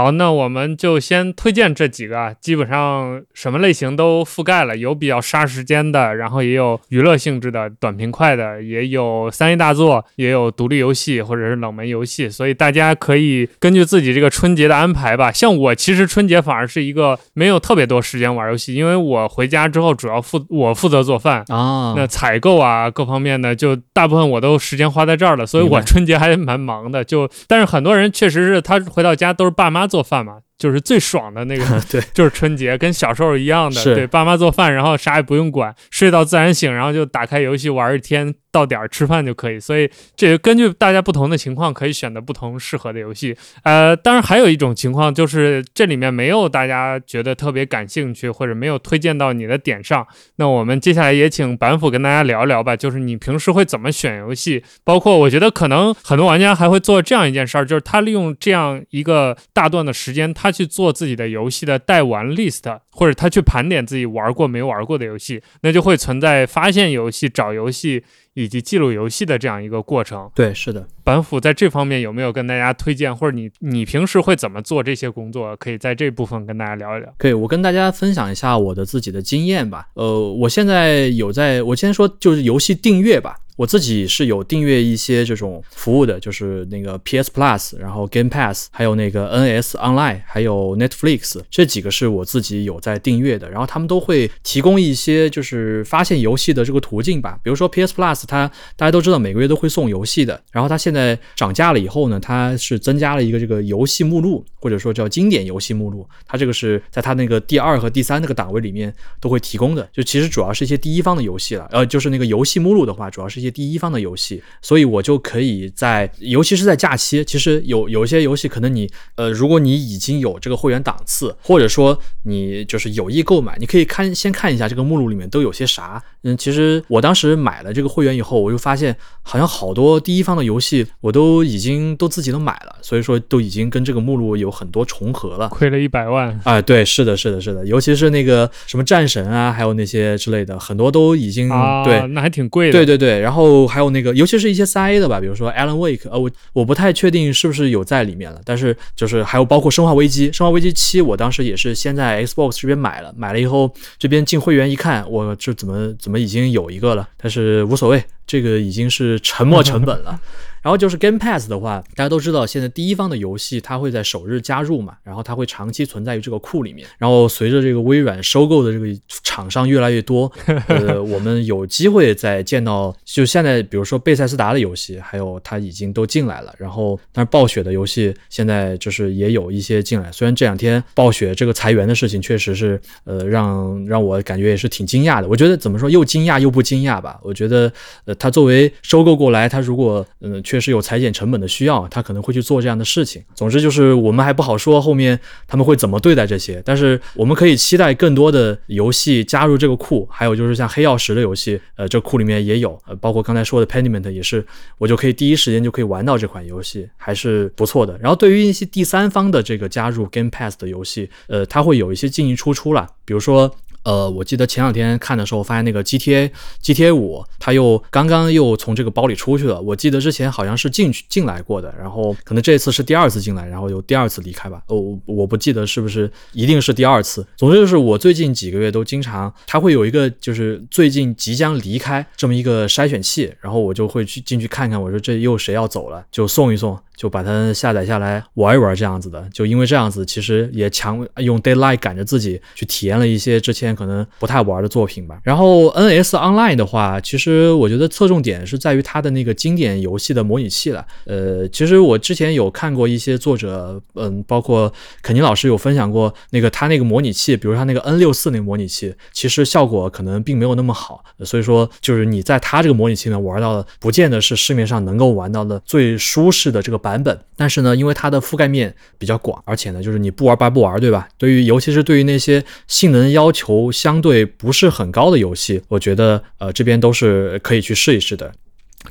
[0.00, 15.30] 好，那我们就先推荐这几个啊，基本上什么类型都覆盖了，有比较杀时间的，然后也有娱乐性质的、短平快的，也有三 A 大作，也有独立游戏或者是冷门游戏，所以大家可以根据自己这个春节的安排吧。
[15.30, 27.04] 像我其实春节反而是一个没有特别多时间玩游戏，因为我回家之后主要负我负责做饭啊，那采购啊各方面的就大部分我都时间花在这儿了，所以我春节还蛮忙的。
[27.04, 29.89] 就但是很多人确实是他回到家都是爸妈。
[29.90, 38.34] 做饭嘛，就是最爽的那个， 对，就是春节，跟小时候一样的，是对，爸妈做饭，然后啥也不用管，睡到自然醒，然后就打开游戏玩一天。
[38.52, 43.36] 到点儿吃饭就可以，所以这根据大家不同的情况可以选择不同适合的游戏。
[43.62, 52.74] 呃，当然还有一种情况就是这里面没有大家觉得特别感兴趣或者没有推荐到你的点上，那我们接下来也请板斧跟大家聊一聊吧。
[52.74, 54.64] 就是你平时会怎么选游戏？
[54.82, 68.02] 包括我觉得可能很多玩家还会做这样一件事儿，就是他利用这样一个大段的时间，他去做自己的游戏的待玩 list，或者他去盘点自己玩过没玩过的游戏，那就会存在发现游戏、找游戏。
[68.34, 70.86] 以及记录游戏的这样一个过程，对，是的。
[71.02, 75.54] 板斧在这方面有没有跟大家推荐，或者你你平时会怎么做这些工作？
[75.56, 77.12] 可以在这部分跟大家聊一聊。
[77.18, 79.88] 可以，我跟大家分享一下我的自己的经验吧。
[79.94, 83.36] 呃，我现在有在，我先说就是游戏订阅吧。
[83.60, 93.50] 我自己是有订阅一些这种服务的，就是那个 PS Plus，然后 Game Pass，还有那个 NS Online，还有 Netflix，这几个是我自己有在订阅的。
[93.50, 97.38] 然后他们都会提供一些就是发现游戏的这个途径吧。
[97.42, 100.42] 比如说 PS Plus，它大家都知道每个月都会送游戏的。
[100.50, 106.08] 然后它现在涨价了以后呢，它是增加了一个这个游戏目录，或者说叫经典游戏目录。
[106.26, 109.86] 它这个是在它那个第二和第三那个档位里面都会提供的。
[109.92, 111.68] 就其实主要是一些第一方的游戏了。
[111.70, 113.49] 呃，就是那个游戏目录的话，主要是一些。
[113.50, 126.02] 第一方的游戏，所以我就可以在，尤其是在假期，其实有有一些游戏，可能你，呃，如果你已经有这个会员档次，或者说你就是有意购买，你可以看先看一下这个目录里面都有些啥。
[126.22, 136.62] 嗯，其实我当时买了这个会员以后，我就发现好像好多第一方的游戏我都已经都自己都买了，所以说都已经跟这个目录有很多重合了，亏了一百万啊！
[136.62, 141.48] 对，是的，是的，是的，尤其是那个什么战神啊，还有那些之类的，很多都已经
[141.84, 143.40] 对，那还挺贵的，对对对，然后。
[143.40, 160.20] 后还有那个，尤其是一些三 A 的吧，比如说 Alan Wake，呃，我我不太确定是不是有在里面了，但是就是还有包括生化危机，生化危机七，我当时也是先在 Xbox 这边买了，买了以后这边进会员一看，我这怎么怎么我们已经有一个了，但是无所谓，这个已经是沉没成本了。
[160.62, 166.86] 然后就是 Game Pass 的话，大家都知道，现在第一方的游戏它会在首日加入嘛，然后它会长期存在于这个库里面。
[166.98, 168.86] 然后随着这个微软收购的这个
[169.24, 170.30] 厂商越来越多，
[170.68, 176.54] 呃，我们有机会再见到，就现在比如说贝塞斯达的游戏，还有它已经都进来了。
[176.58, 180.12] 然后，但是暴雪的游戏现在就是也有一些进来。
[180.12, 185.28] 虽然这两天暴雪这个裁员的事情确实是，呃，让让我感觉也是挺惊讶的。
[185.28, 187.18] 我觉得怎么说，又惊讶又不惊讶吧。
[187.22, 187.72] 我觉得，
[188.04, 193.20] 呃，他作为收购过来，他如果嗯确实有裁减成本的需要，他可能会去做这样的事情。
[193.34, 207.98] 总之就是我们还不好说后面他们会怎么对待这些，但是我们可以期待更多的游戏加入这个库，还有就是像黑曜石的游戏，呃，这库里面也有，呃，包括刚才说的 Pentiment 也是，我就可以第一时间就可以玩到这款游戏，还是不错的。
[207.98, 213.50] 然后对于一些第三方的这个加入 Game Pass 的游戏，呃，它会有一些进进出出了，比如说。
[213.82, 216.30] 呃，我记得前两天看的时候，发现那个 GTA
[216.62, 219.60] GTA 五，它又刚刚又从这个包里出去了。
[219.60, 224.62] 我记得之前好像是进去进来过的，然后可能这次是第二次进来，然后又第二次离开吧。
[224.66, 227.26] 哦，我不记得是不是一定是第二次。
[227.36, 236.78] 总之就是我最近几个月都经常，它会有一个就是最近即将离开这么一个筛选器，然后我就会去进去看看，我说这又谁要走了，就送一送。
[237.00, 239.26] 就把它下载下来玩一玩，这样子的。
[239.32, 245.18] 就因为这样子，其实也强用 Daylight 赶着自己去体验了一些之前可能不太玩的作品吧。
[245.24, 250.84] 然后 NS Online 的话，其实我觉得侧重点是在于它的那个经典游戏的模拟器了。
[251.06, 254.70] 呃，其实我之前有看过一些作者，嗯，包括
[255.00, 261.02] 肯尼老师有分享过那个他那个模拟器，比如他那个 N 六四那个模拟器，其实效果可能并没有那么好。
[261.24, 266.89] 所以说，就是你在他这个模拟器里面玩到的，不见得是市面上能够玩到的最舒适的这个版。
[266.90, 271.08] 版本，但是呢，因为它的覆盖面比较广，而且呢，就是你不玩白不玩，对吧？
[271.16, 278.32] 对于尤其是对于那些性能要求相对不是很高的游戏，我觉得呃这边都是可以去试一试的。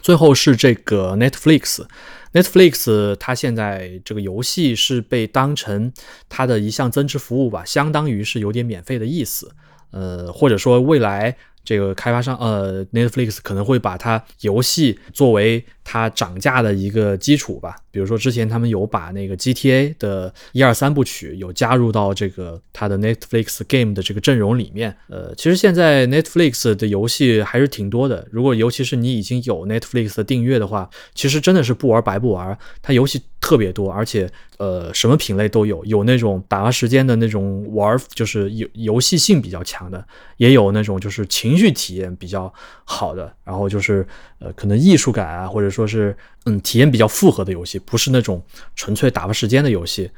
[0.01, 5.91] 最后是这个 Netflix，Netflix 它现在这个游戏是被当成
[6.29, 9.51] 它的一项增值服务吧，相当于是有点免费的意思，
[9.91, 11.35] 呃，或者说未来。
[11.61, 17.75] 这个开发商呃，Netflix 可能会把它游戏作为它涨价的一个基础吧。
[17.89, 24.95] 比如说之前他们有把那个 GTA 的一二三部曲有加入到这个它的 Netflix Game 的这个阵容里面。
[25.07, 28.27] 呃，其实现在 Netflix 的游戏还是挺多的。
[28.29, 32.55] 如果尤其是你已经有 Netflix 的订阅的话，其实真的是不玩白不玩。
[32.83, 34.29] 它游戏特别多，而且
[34.59, 40.05] 呃什么品类都有，有那种打发时间的那种玩，就是游游戏性比较强的，
[40.37, 44.07] 也有那种就是情绪体验比较好的，然后就是
[44.39, 46.15] 呃可能艺术感啊，或者说是
[46.45, 47.77] 嗯体验比较复合的游戏。
[47.79, 48.43] 不是那种
[48.75, 50.09] 纯粹打发时间的游戏，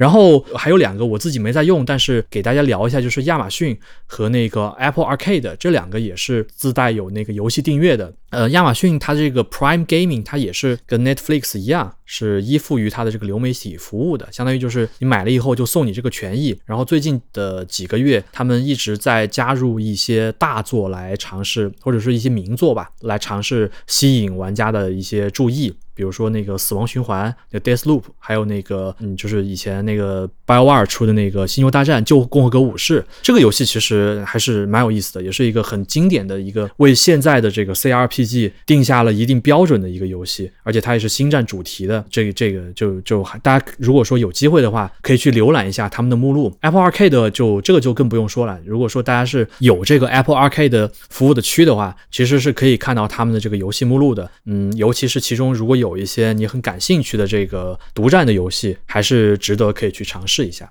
[0.00, 8.10] 然后还有两个我自己没在用，但是给大家聊一下，就是亚马逊和那个 Apple Arcade 这两个也是自带有那个游戏订阅的。
[8.30, 16.58] 呃，亚马逊它这个 Prime Gaming 它也是跟 Netflix 一样，是依附于它的这个流媒体服务的，相当于就是你买了以后就送你这个权益。
[16.64, 25.74] 然后最近的几个月，他们一直在加入一些大作来尝试，或者是一些名作吧，来尝试吸引玩家的一些注意。
[26.00, 42.02] 比如说那个死亡循环，那 Death Loop，还有那个嗯，就是以前那个 BioWare 出的那个星球大战旧共和国武士，这个游戏其实还是蛮有意思的，也是一个很经典的一个为现在的这个 CRPG 定下了一定标准的一个游戏，而且它也是星战主题的。
[42.08, 46.50] 这个这个就就大家如果说有机会的话，可以去浏览一下他们的目录。
[46.62, 48.58] Apple Arcade 就这个就更不用说了。
[48.64, 54.30] 如果说大家是有这个 Apple Arcade 服务的区的话，其实是可以看到他们的这个游戏目录的。
[54.46, 55.89] 嗯，尤其是其中如果有。
[55.90, 60.70] 有一些你很感兴趣的这个独占的游戏，还是值得可以去尝试一下。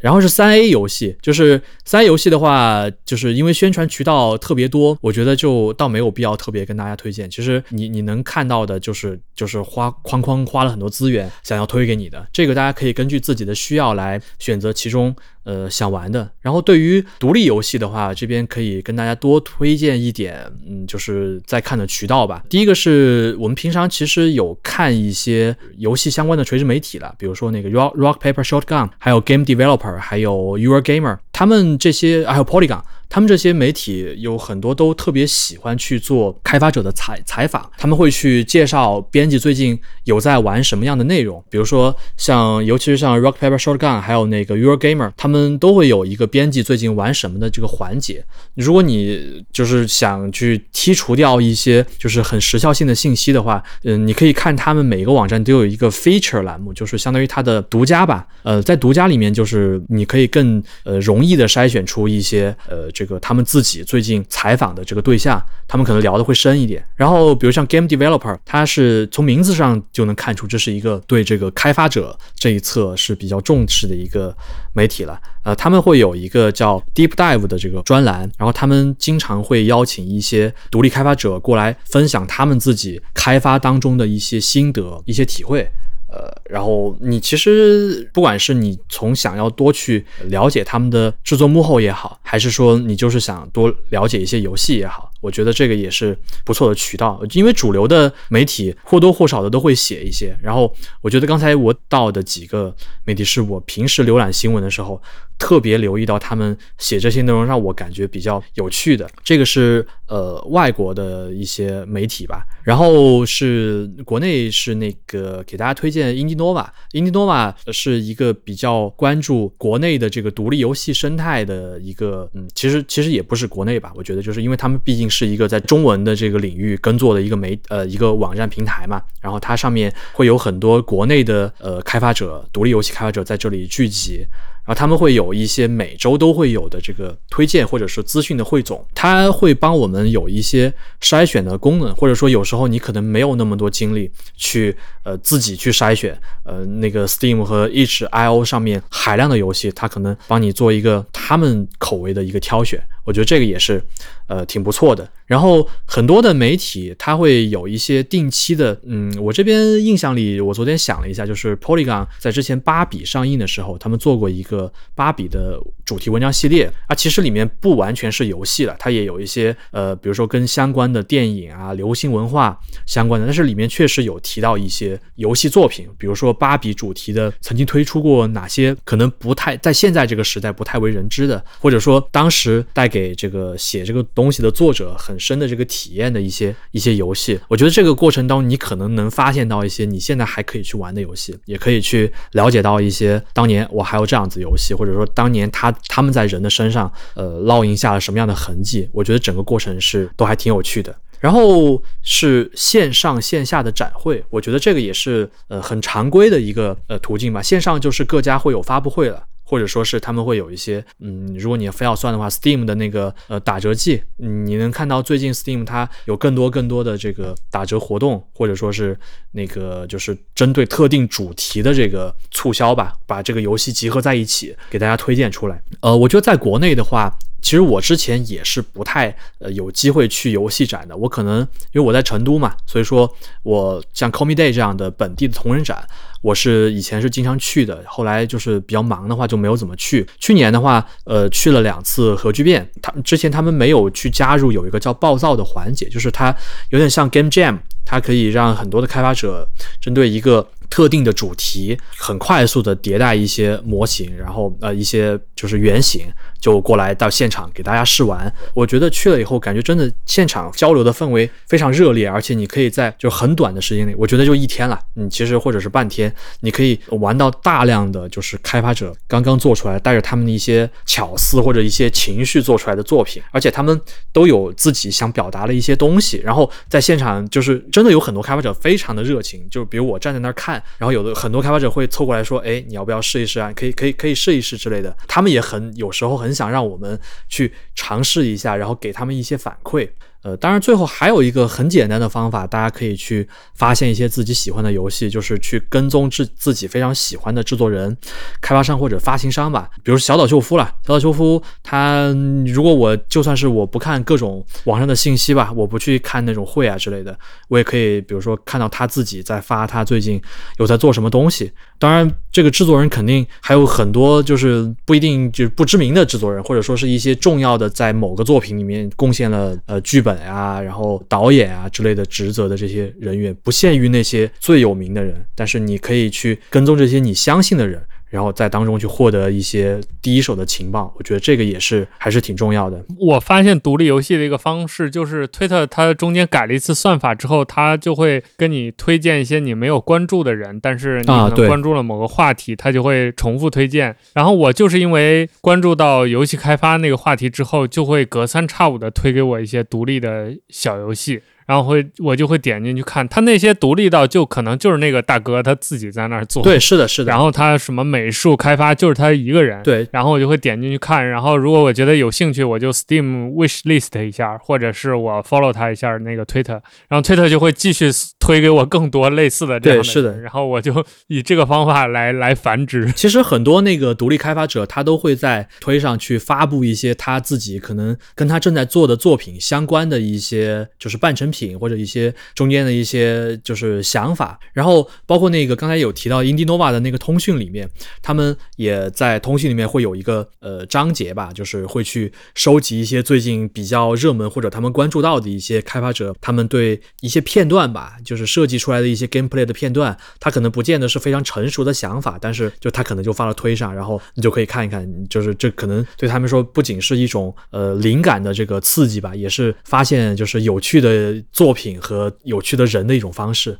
[0.00, 7.28] 然后是三 A 游戏，就是三 A 游戏的话，就是因为宣传渠道特别多，我觉得就倒没有必要特别跟大家推荐。
[7.28, 15.14] 其实你你能看到的就是就是花哐哐花了很多资源想要推给你的，这个大家可以根据自己的需要来选择其中。
[15.44, 16.30] 呃，想玩的。
[16.40, 22.44] 然后对于独立游戏的话，这边可以跟大家多推荐一点，嗯，就是在看的渠道吧。
[22.48, 32.82] 第一个是我们平常其实有看一些游戏相关的垂直媒体了，比如说那个 Rock Rock Paper Shotgun，还有 Game Developer，还有 Your Gamer，他们这些还有 Polygon。
[33.12, 48.24] 他们这些媒体有很多都特别喜欢去做开发者的采采访，他们会去介绍编辑最近有在玩什么样的内容，比如说像尤其是像 Rock Paper Shotgun，还有那个 Your Gamer，他们都会有一个编辑最近玩什么的这个环节。
[48.54, 58.24] 如果你就是想去剔除掉一些就是很时效性的信息的话，嗯，你可以看他们每个网站都有一个 Feature 栏目，就是相当于它的独家吧。
[58.44, 62.88] 呃，在独家里面，就是你可以更呃容易的筛选出一些呃。
[62.92, 66.84] 这个他们自己最近采访的这个对象，他们可能聊的会深一点。
[66.96, 74.36] 然后，比如像 Game Developer，他是从名字上就能看出这是一个对这个开发者这一侧是比较重视的一个
[74.74, 75.18] 媒体了。
[75.44, 85.66] 呃，他们会有一个叫 Deep Dive 的这个专栏，然后他们经常会邀请一些独立开发者过来分享他们自己开发当中的一些心得、一些体会。
[86.12, 100.36] 呃，然后你其实不管是你从想要多去了解他们的制作幕后也好，还是说你就是想多了解一些游戏也好，我觉得这个也是不错的渠道，因为主流的媒体或多或少的都会写一些。
[100.42, 105.00] 然后我觉得刚才我到的几个媒体是我平时浏览新闻的时候
[105.38, 109.08] 特别留意到他们写这些内容让我感觉比较有趣的。
[109.24, 134.24] 这个是呃外国的一些媒体吧，然后是国内是那个给大家推荐 Indinova，Indinova 是一个比较关注国内的这个独立游戏生态的一个，嗯，其实其实也不是国内吧，我觉得就是因为他们毕竟是一个在中文的这个领域耕作的一个媒呃一个网站平台嘛，然后它上面会有很多国内的呃开发者、独立游戏开发者在这里聚集。
[134.66, 152.80] 然后他们会有一些每周都会有的这个推荐或者是资讯的汇总，它会帮我们有一些筛选的功能，或者说有时候你可能没有那么多精力去呃自己去筛选，呃那个 Steam 和 itch.io 上面海量的游戏，它可能帮你做一个他们口味的一个挑选。
[153.10, 153.82] 我觉得这个也是，
[154.28, 155.10] 呃，挺不错的。
[155.26, 172.56] 然后很多的媒体，它会有一些定期的，嗯，我这边印象里，我昨天想了一下，就是 Polygon 在之前芭比上映的时候，他们做过一个芭比的主题文章系列啊，其实里面不完全是游戏了，它也有一些，呃，比如说跟相关的电影啊、流行文化
[172.86, 198.88] 相关的，但是里面确实有提到一些游戏作品，比如说芭比主题的曾经推出过哪些可能不太在现在这个时代不太为人知的，或者说当时带给给这个写这个东西的作者很深的这个体验的一些一些游戏，我觉得这个过程当中，你可能能发现到一些你现在还可以去玩的游戏，也可以去了解到一些当年我还有这样子游戏，或者说当年他他们在人的身上呃烙印下了什么样的痕迹。
[198.92, 200.94] 我觉得整个过程是都还挺有趣的。
[201.18, 207.42] 然后是线上线下的展会，我觉得这个也是呃很常规的一个呃途径吧。
[207.42, 209.22] 线上就是各家会有发布会了。
[209.50, 218.96] 或者说是他们会有一些，嗯，如果你非要算的话，Steam 的那个呃打折季，你能看到最近 Steam 它有更多更多的这个打折活动，或者说是
[219.32, 225.60] 那个就是针对特定主题的这个促销吧，把这个游戏集合在一起给大家推荐出来。
[225.80, 231.40] 呃，我觉得在国内的话，其实我之前也是不太呃有机会去游戏展的，我可能
[231.72, 233.10] 因为我在成都嘛，所以说
[233.42, 235.86] 我像 Comi Day 这样的本地的同人展。
[236.22, 240.06] 我是以前是经常去的，后来就是比较忙的话就没有怎么去。
[240.18, 242.70] 去年的话，呃，去了两次核聚变。
[242.82, 246.26] 他之前他们没有去加入有一个叫暴躁的环节，就是它
[246.68, 249.48] 有点像 Game Jam，它可以让很多的开发者
[249.80, 256.06] 针对一个特定的主题，很快速的迭代一些模型，然后呃一些就是原型。
[256.40, 266.10] 就过来到现场给大家试玩，我觉得去了以后感觉真的现场交流的氛围非常热烈，而且你可以在就很短的时间内，我觉得就一天了，你其实或者是半天，
[266.40, 273.78] 你可以玩到大量的就是开发者刚刚做出来，带着他们的一些巧思或者一些情绪做出来的作品，而且他们
[274.10, 283.52] 都有自己想表达的一些东西，然后在现场就是真的有很多开发者非常的热情，就比如我站在那儿看，然后有的很多开发者会凑过来说，哎，你要不要试一试啊？
[283.54, 286.30] 可以可以可以试一试之类的，他们也很有时候很。
[286.30, 286.96] 很想让我们
[287.28, 289.90] 去尝试一下，然后给他们一些反馈。
[290.22, 297.96] 呃，当然，最后还有一个很简单的方法，大家可以去发现一些自己喜欢的游戏，就是去跟踪自自己非常喜欢的制作人、
[298.42, 299.70] 开发商或者发行商吧。
[299.82, 302.14] 比如小岛秀夫了，小岛秀夫，他
[302.46, 307.18] 如果我就算是我不看各种网上的信息吧，我不去看那种会啊之类的，
[307.48, 310.20] 我也可以，比如说看到他自己在发他最近
[310.58, 311.50] 有在做什么东西。
[311.78, 320.09] 当然，这个制作人肯定还有很多，就是不一定就是不知名的制作人，或者说是一些重要的在某个作品里面贡献了呃剧本。
[320.10, 327.80] 本啊，然后导演啊之类的职责的这些人员，不限于那些最有名的人，但是你可以去跟踪这些你相信的人。
[328.10, 332.84] 然后在当中去获得一些第一手的情报，我觉得这个也是还是挺重要的。
[332.98, 343.94] 我发现独立游戏的一个方式就是推特，它中间改了一次算法之后，它就会跟你推荐一些你没有关注的人，但是你可能关注了某个话题，它就会重复推荐。
[344.12, 351.22] 然后我就是因为关注到游戏开发那个话题之后，就会隔三差五的推给我一些独立的小游戏。
[351.50, 357.10] 然后会我就会点进去看他那些独立到就可能就是那个大哥他自己在那儿做，对，是的，是的。
[357.10, 359.84] 然后他什么美术开发就是他一个人，对。
[359.90, 367.90] 然后我就会点进去看，然后如果我觉得有兴趣，我就 Steam wish list 一下，或者是我 follow 他一下那个 Twitter，然后 Twitter 就会继续
[368.20, 370.20] 推给我更多类似的这样的，是的。
[370.20, 372.92] 然后我就以这个方法来 来繁殖。
[372.92, 381.39] 其实很多那个独立开发者他都会在推上去发布一些他自己可能跟他正在做的作品相关的一些就是半成品。
[381.48, 387.68] 品或者一些中间的一些就是想法，然后包括那个刚才有提到 Indinova 的那个通讯里面，
[388.02, 413.58] 他们也在通讯里面会有一个呃章节吧，就是会去收集一些最近比较热门或者他们关注到的一些开发者，他们对一些片段吧，就是设计出来的一些 gameplay 的片段，他可能不见得是非常成熟的想法，但是就他可能就发到推上，然后你就可以看一看，就是这可能对他们说不仅是一种呃灵感的这个刺激吧，也是发现就是有趣的作品和有趣的人的一种方式。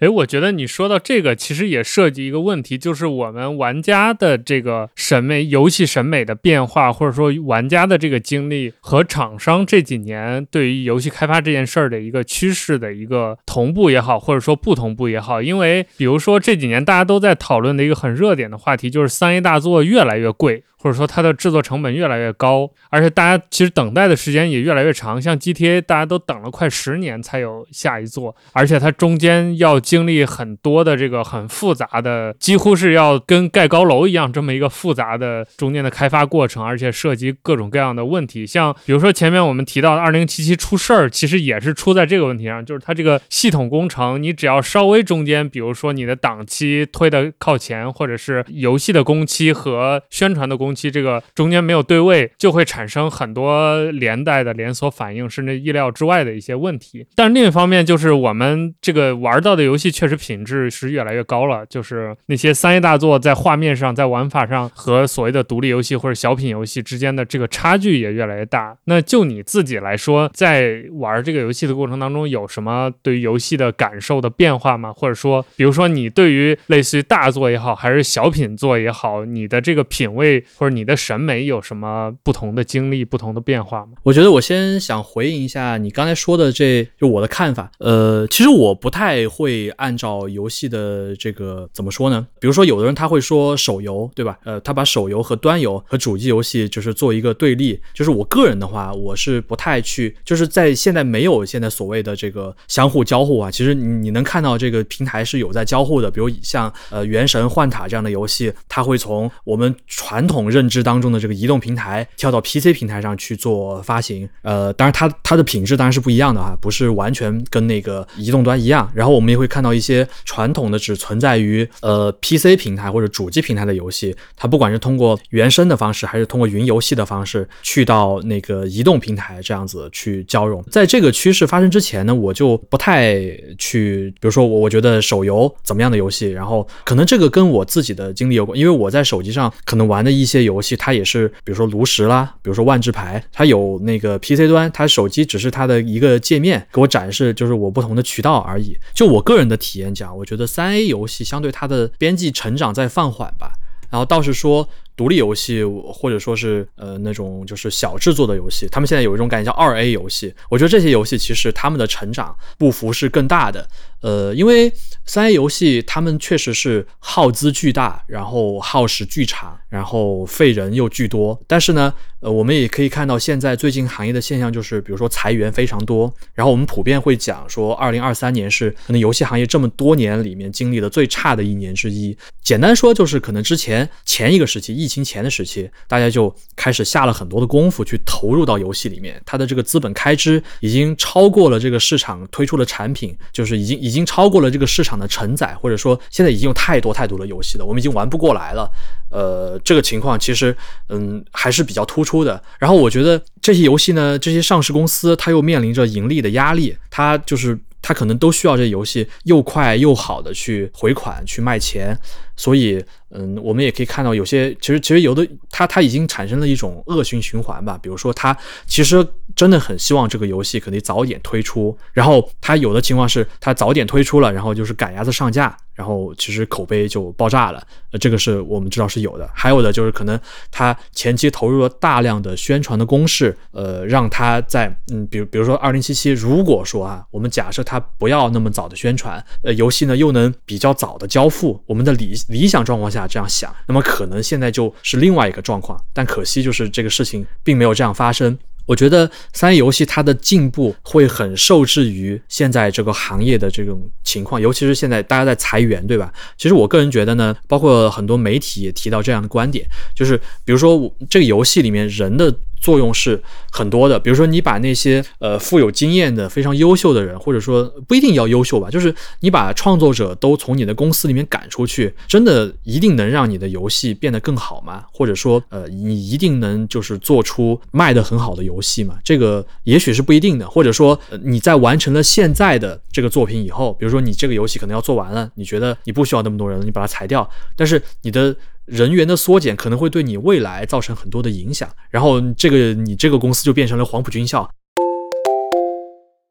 [0.00, 15.42] 诶，我觉得你说到这个，其实也涉及一个问题，就是我们玩家的这个审美、游戏审美的变化，或者说玩家的这个经历和厂商这几年对于游戏开发这件事儿的一个趋势的一个同步也好，或者说不同步也好。
[15.42, 20.64] 因为比如说这几年大家都在讨论的一个很热点的话题，就是三 A 大作越来越贵。
[20.82, 25.20] 或者说它的制作成本越来越高，而且大家其实等待的时间也越来越长。
[25.20, 38.46] 像 GTA，大家都等了快十年才有下一座，而且它中间要经历很多的这个很复杂的，几乎是要跟盖高楼一样这么一个复杂的中间的开发过程，而且涉及各种各样的问题。
[38.46, 50.69] 像比如说前面我们提到的2077出事儿，其实也是出在这个问题上，就是它这个系统工程，你只要稍微中间，比如说你的档期推的靠前，或者是游戏的工期和宣传的工。
[50.74, 57.06] 期这个中间没有对位，就会产生很多连带的连锁反应，甚至意料之外的一些问题。
[57.14, 68.76] 但另一方面，就是我们这个玩到的游戏确实品质是越来越高了，就是那些三 A 大作在画面上、在玩法上和所谓的独立游戏或者小品游戏之间的这个差距也越来越大。
[68.84, 74.92] 那就你自己来说，在玩这个游戏的过程当中，有什么对于游戏的感受的变化吗？
[74.92, 80.44] 或者说，比如说你对于类似于大作也好，还是小品作也好，你的这个品味？
[80.60, 83.92] 或者你的审美有什么不同的经历、不同的变化吗？
[84.02, 87.72] 我觉得我先想回应一下你刚才说的，这就我的看法。
[87.78, 92.26] 呃，其实我不太会按照游戏的这个怎么说呢？
[92.38, 94.38] 比如说，有的人他会说手游，对吧？
[94.44, 97.80] 呃，他把手游和端游和主机游戏就是做一个对立。
[97.94, 103.50] 就是我个人的话，我是不太去，就是在现在没有现在所谓的这个相互交互啊。
[103.50, 110.49] 其实你你能看到这个平台是有在交互的，比如像呃《原神》《幻塔》这样的游戏，它会从我们传统。
[110.50, 118.90] 认知当中的这个移动平台跳到 PC 平台上去做发行，呃，当然它它的品质当然是不一样的哈，不是完全跟那个移动端一样。
[118.92, 130.60] 然后我们也会看到一些传统的只存在于呃 PC 平台或者主机平台的游戏，它不管是通过原生的方式，还是通过云游戏的方式去到那个移动平台这样子去交融。
[130.70, 133.16] 在这个趋势发生之前呢，我就不太
[133.56, 140.39] 去，比如说我我觉得手游怎么样的游戏，然后可能这个跟我自己的经历有关，因为我在手机上可能玩的一些。
[140.42, 148.76] 游戏它也是，比如说炉石啦，比如说万智牌，它有那个 PC 端，它手机只是它的一个界面，给我展示就是我不同的渠道而已。
[148.94, 153.52] 就我个人的体验讲，我觉得三 A 游戏相对它的边际成长在放缓吧，
[153.90, 154.68] 然后倒是说。
[155.00, 160.34] 独立游戏或者说是呃那种就是小制作的游戏，他们现在有一种感觉叫二 A 游戏。
[160.50, 163.66] 我觉得这些游戏其实他们的成长步幅是更大的。
[164.02, 164.70] 呃，因为
[165.06, 171.40] 三 A 游戏他们确实是耗资巨大，然后耗时巨长，然后费人又巨多。
[171.46, 176.12] 但是呢，呃，我们也可以看到现在最近行业的现象就是，比如说裁员非常多。
[176.34, 182.16] 然后我们普遍会讲说，二零二三年是可能游戏行业这么多年里面经历的最差的一年之一。
[182.42, 198.70] 简单说就是可能之前前一个时期疫情前的时期，大家就开始下了很多的功夫去投入到游戏里面，它的这个资本开支已经超过了这个市场推出的产品，就是已经已经超过了这个市场的承载，或者说现在已经有太多太多的游戏了，我们已经玩不过来了。
[199.10, 200.56] 呃，这个情况其实
[200.88, 202.42] 嗯还是比较突出出的。
[202.58, 211.96] 然后我觉得这些游戏呢，这些上市公司它又面临着盈利的压力，它就是它可能都需要这游戏又快又好的去回款去卖钱，
[212.36, 212.82] 所以。
[213.12, 217.76] 嗯，我们也可以看到，有些其实其实有的它它已经产生了一种恶性循环吧。
[217.82, 218.36] 比如说，它
[218.68, 219.04] 其实
[219.36, 227.62] 真的很希望这个游戏可以早点推出，然后他有的情况是他早点推出了，然后就是赶鸭子上架，然后其实口碑就爆炸了。
[227.92, 229.28] 呃，这个是我们知道是有的。
[229.34, 230.18] 还有的就是可能
[230.50, 243.00] 他前期投入了大量的宣传的攻势，呃，让他在嗯，比如比如说二零七七，如果说啊，我们假设他不要那么早的宣传，呃，游戏呢又能比较早的交付，我们的理理想状况下。
[243.10, 248.38] 这样想，那么可能现在就是另外一个状况，但可惜就是这个事情并没有这样发生。
[248.70, 256.12] 我觉得三 A 游戏它的进步会很受制于现在这个行业的这种情况，尤其是现在大家在裁员，对吧？
[256.38, 263.98] 其实我个人觉得呢，包括很多媒体也提到这样的观点，就是比如说我这个游戏里面人的作用是很多的。
[263.98, 274.84] 比如说，你把那些呃富有经验的、非常优秀的人，或者说不一定要优秀吧，就是你把创作者都从你的公司里面赶出去，真的一定能让你的游戏变得更好吗？
[274.92, 278.96] 或者说，呃，你一定能就是做出卖得很好的游戏吗？
[279.02, 280.48] 这个也许是不一定的。
[280.48, 288.34] 或者说，你在完成了现在的这个作品以后，比如说你这个游戏可能要做完了，你觉得你不需要那么多人了，你把它裁掉，但是你的
[288.70, 294.48] 人员的缩减可能会对你未来造成很多的影响，然后这个你这个公司就变成了黄埔军校。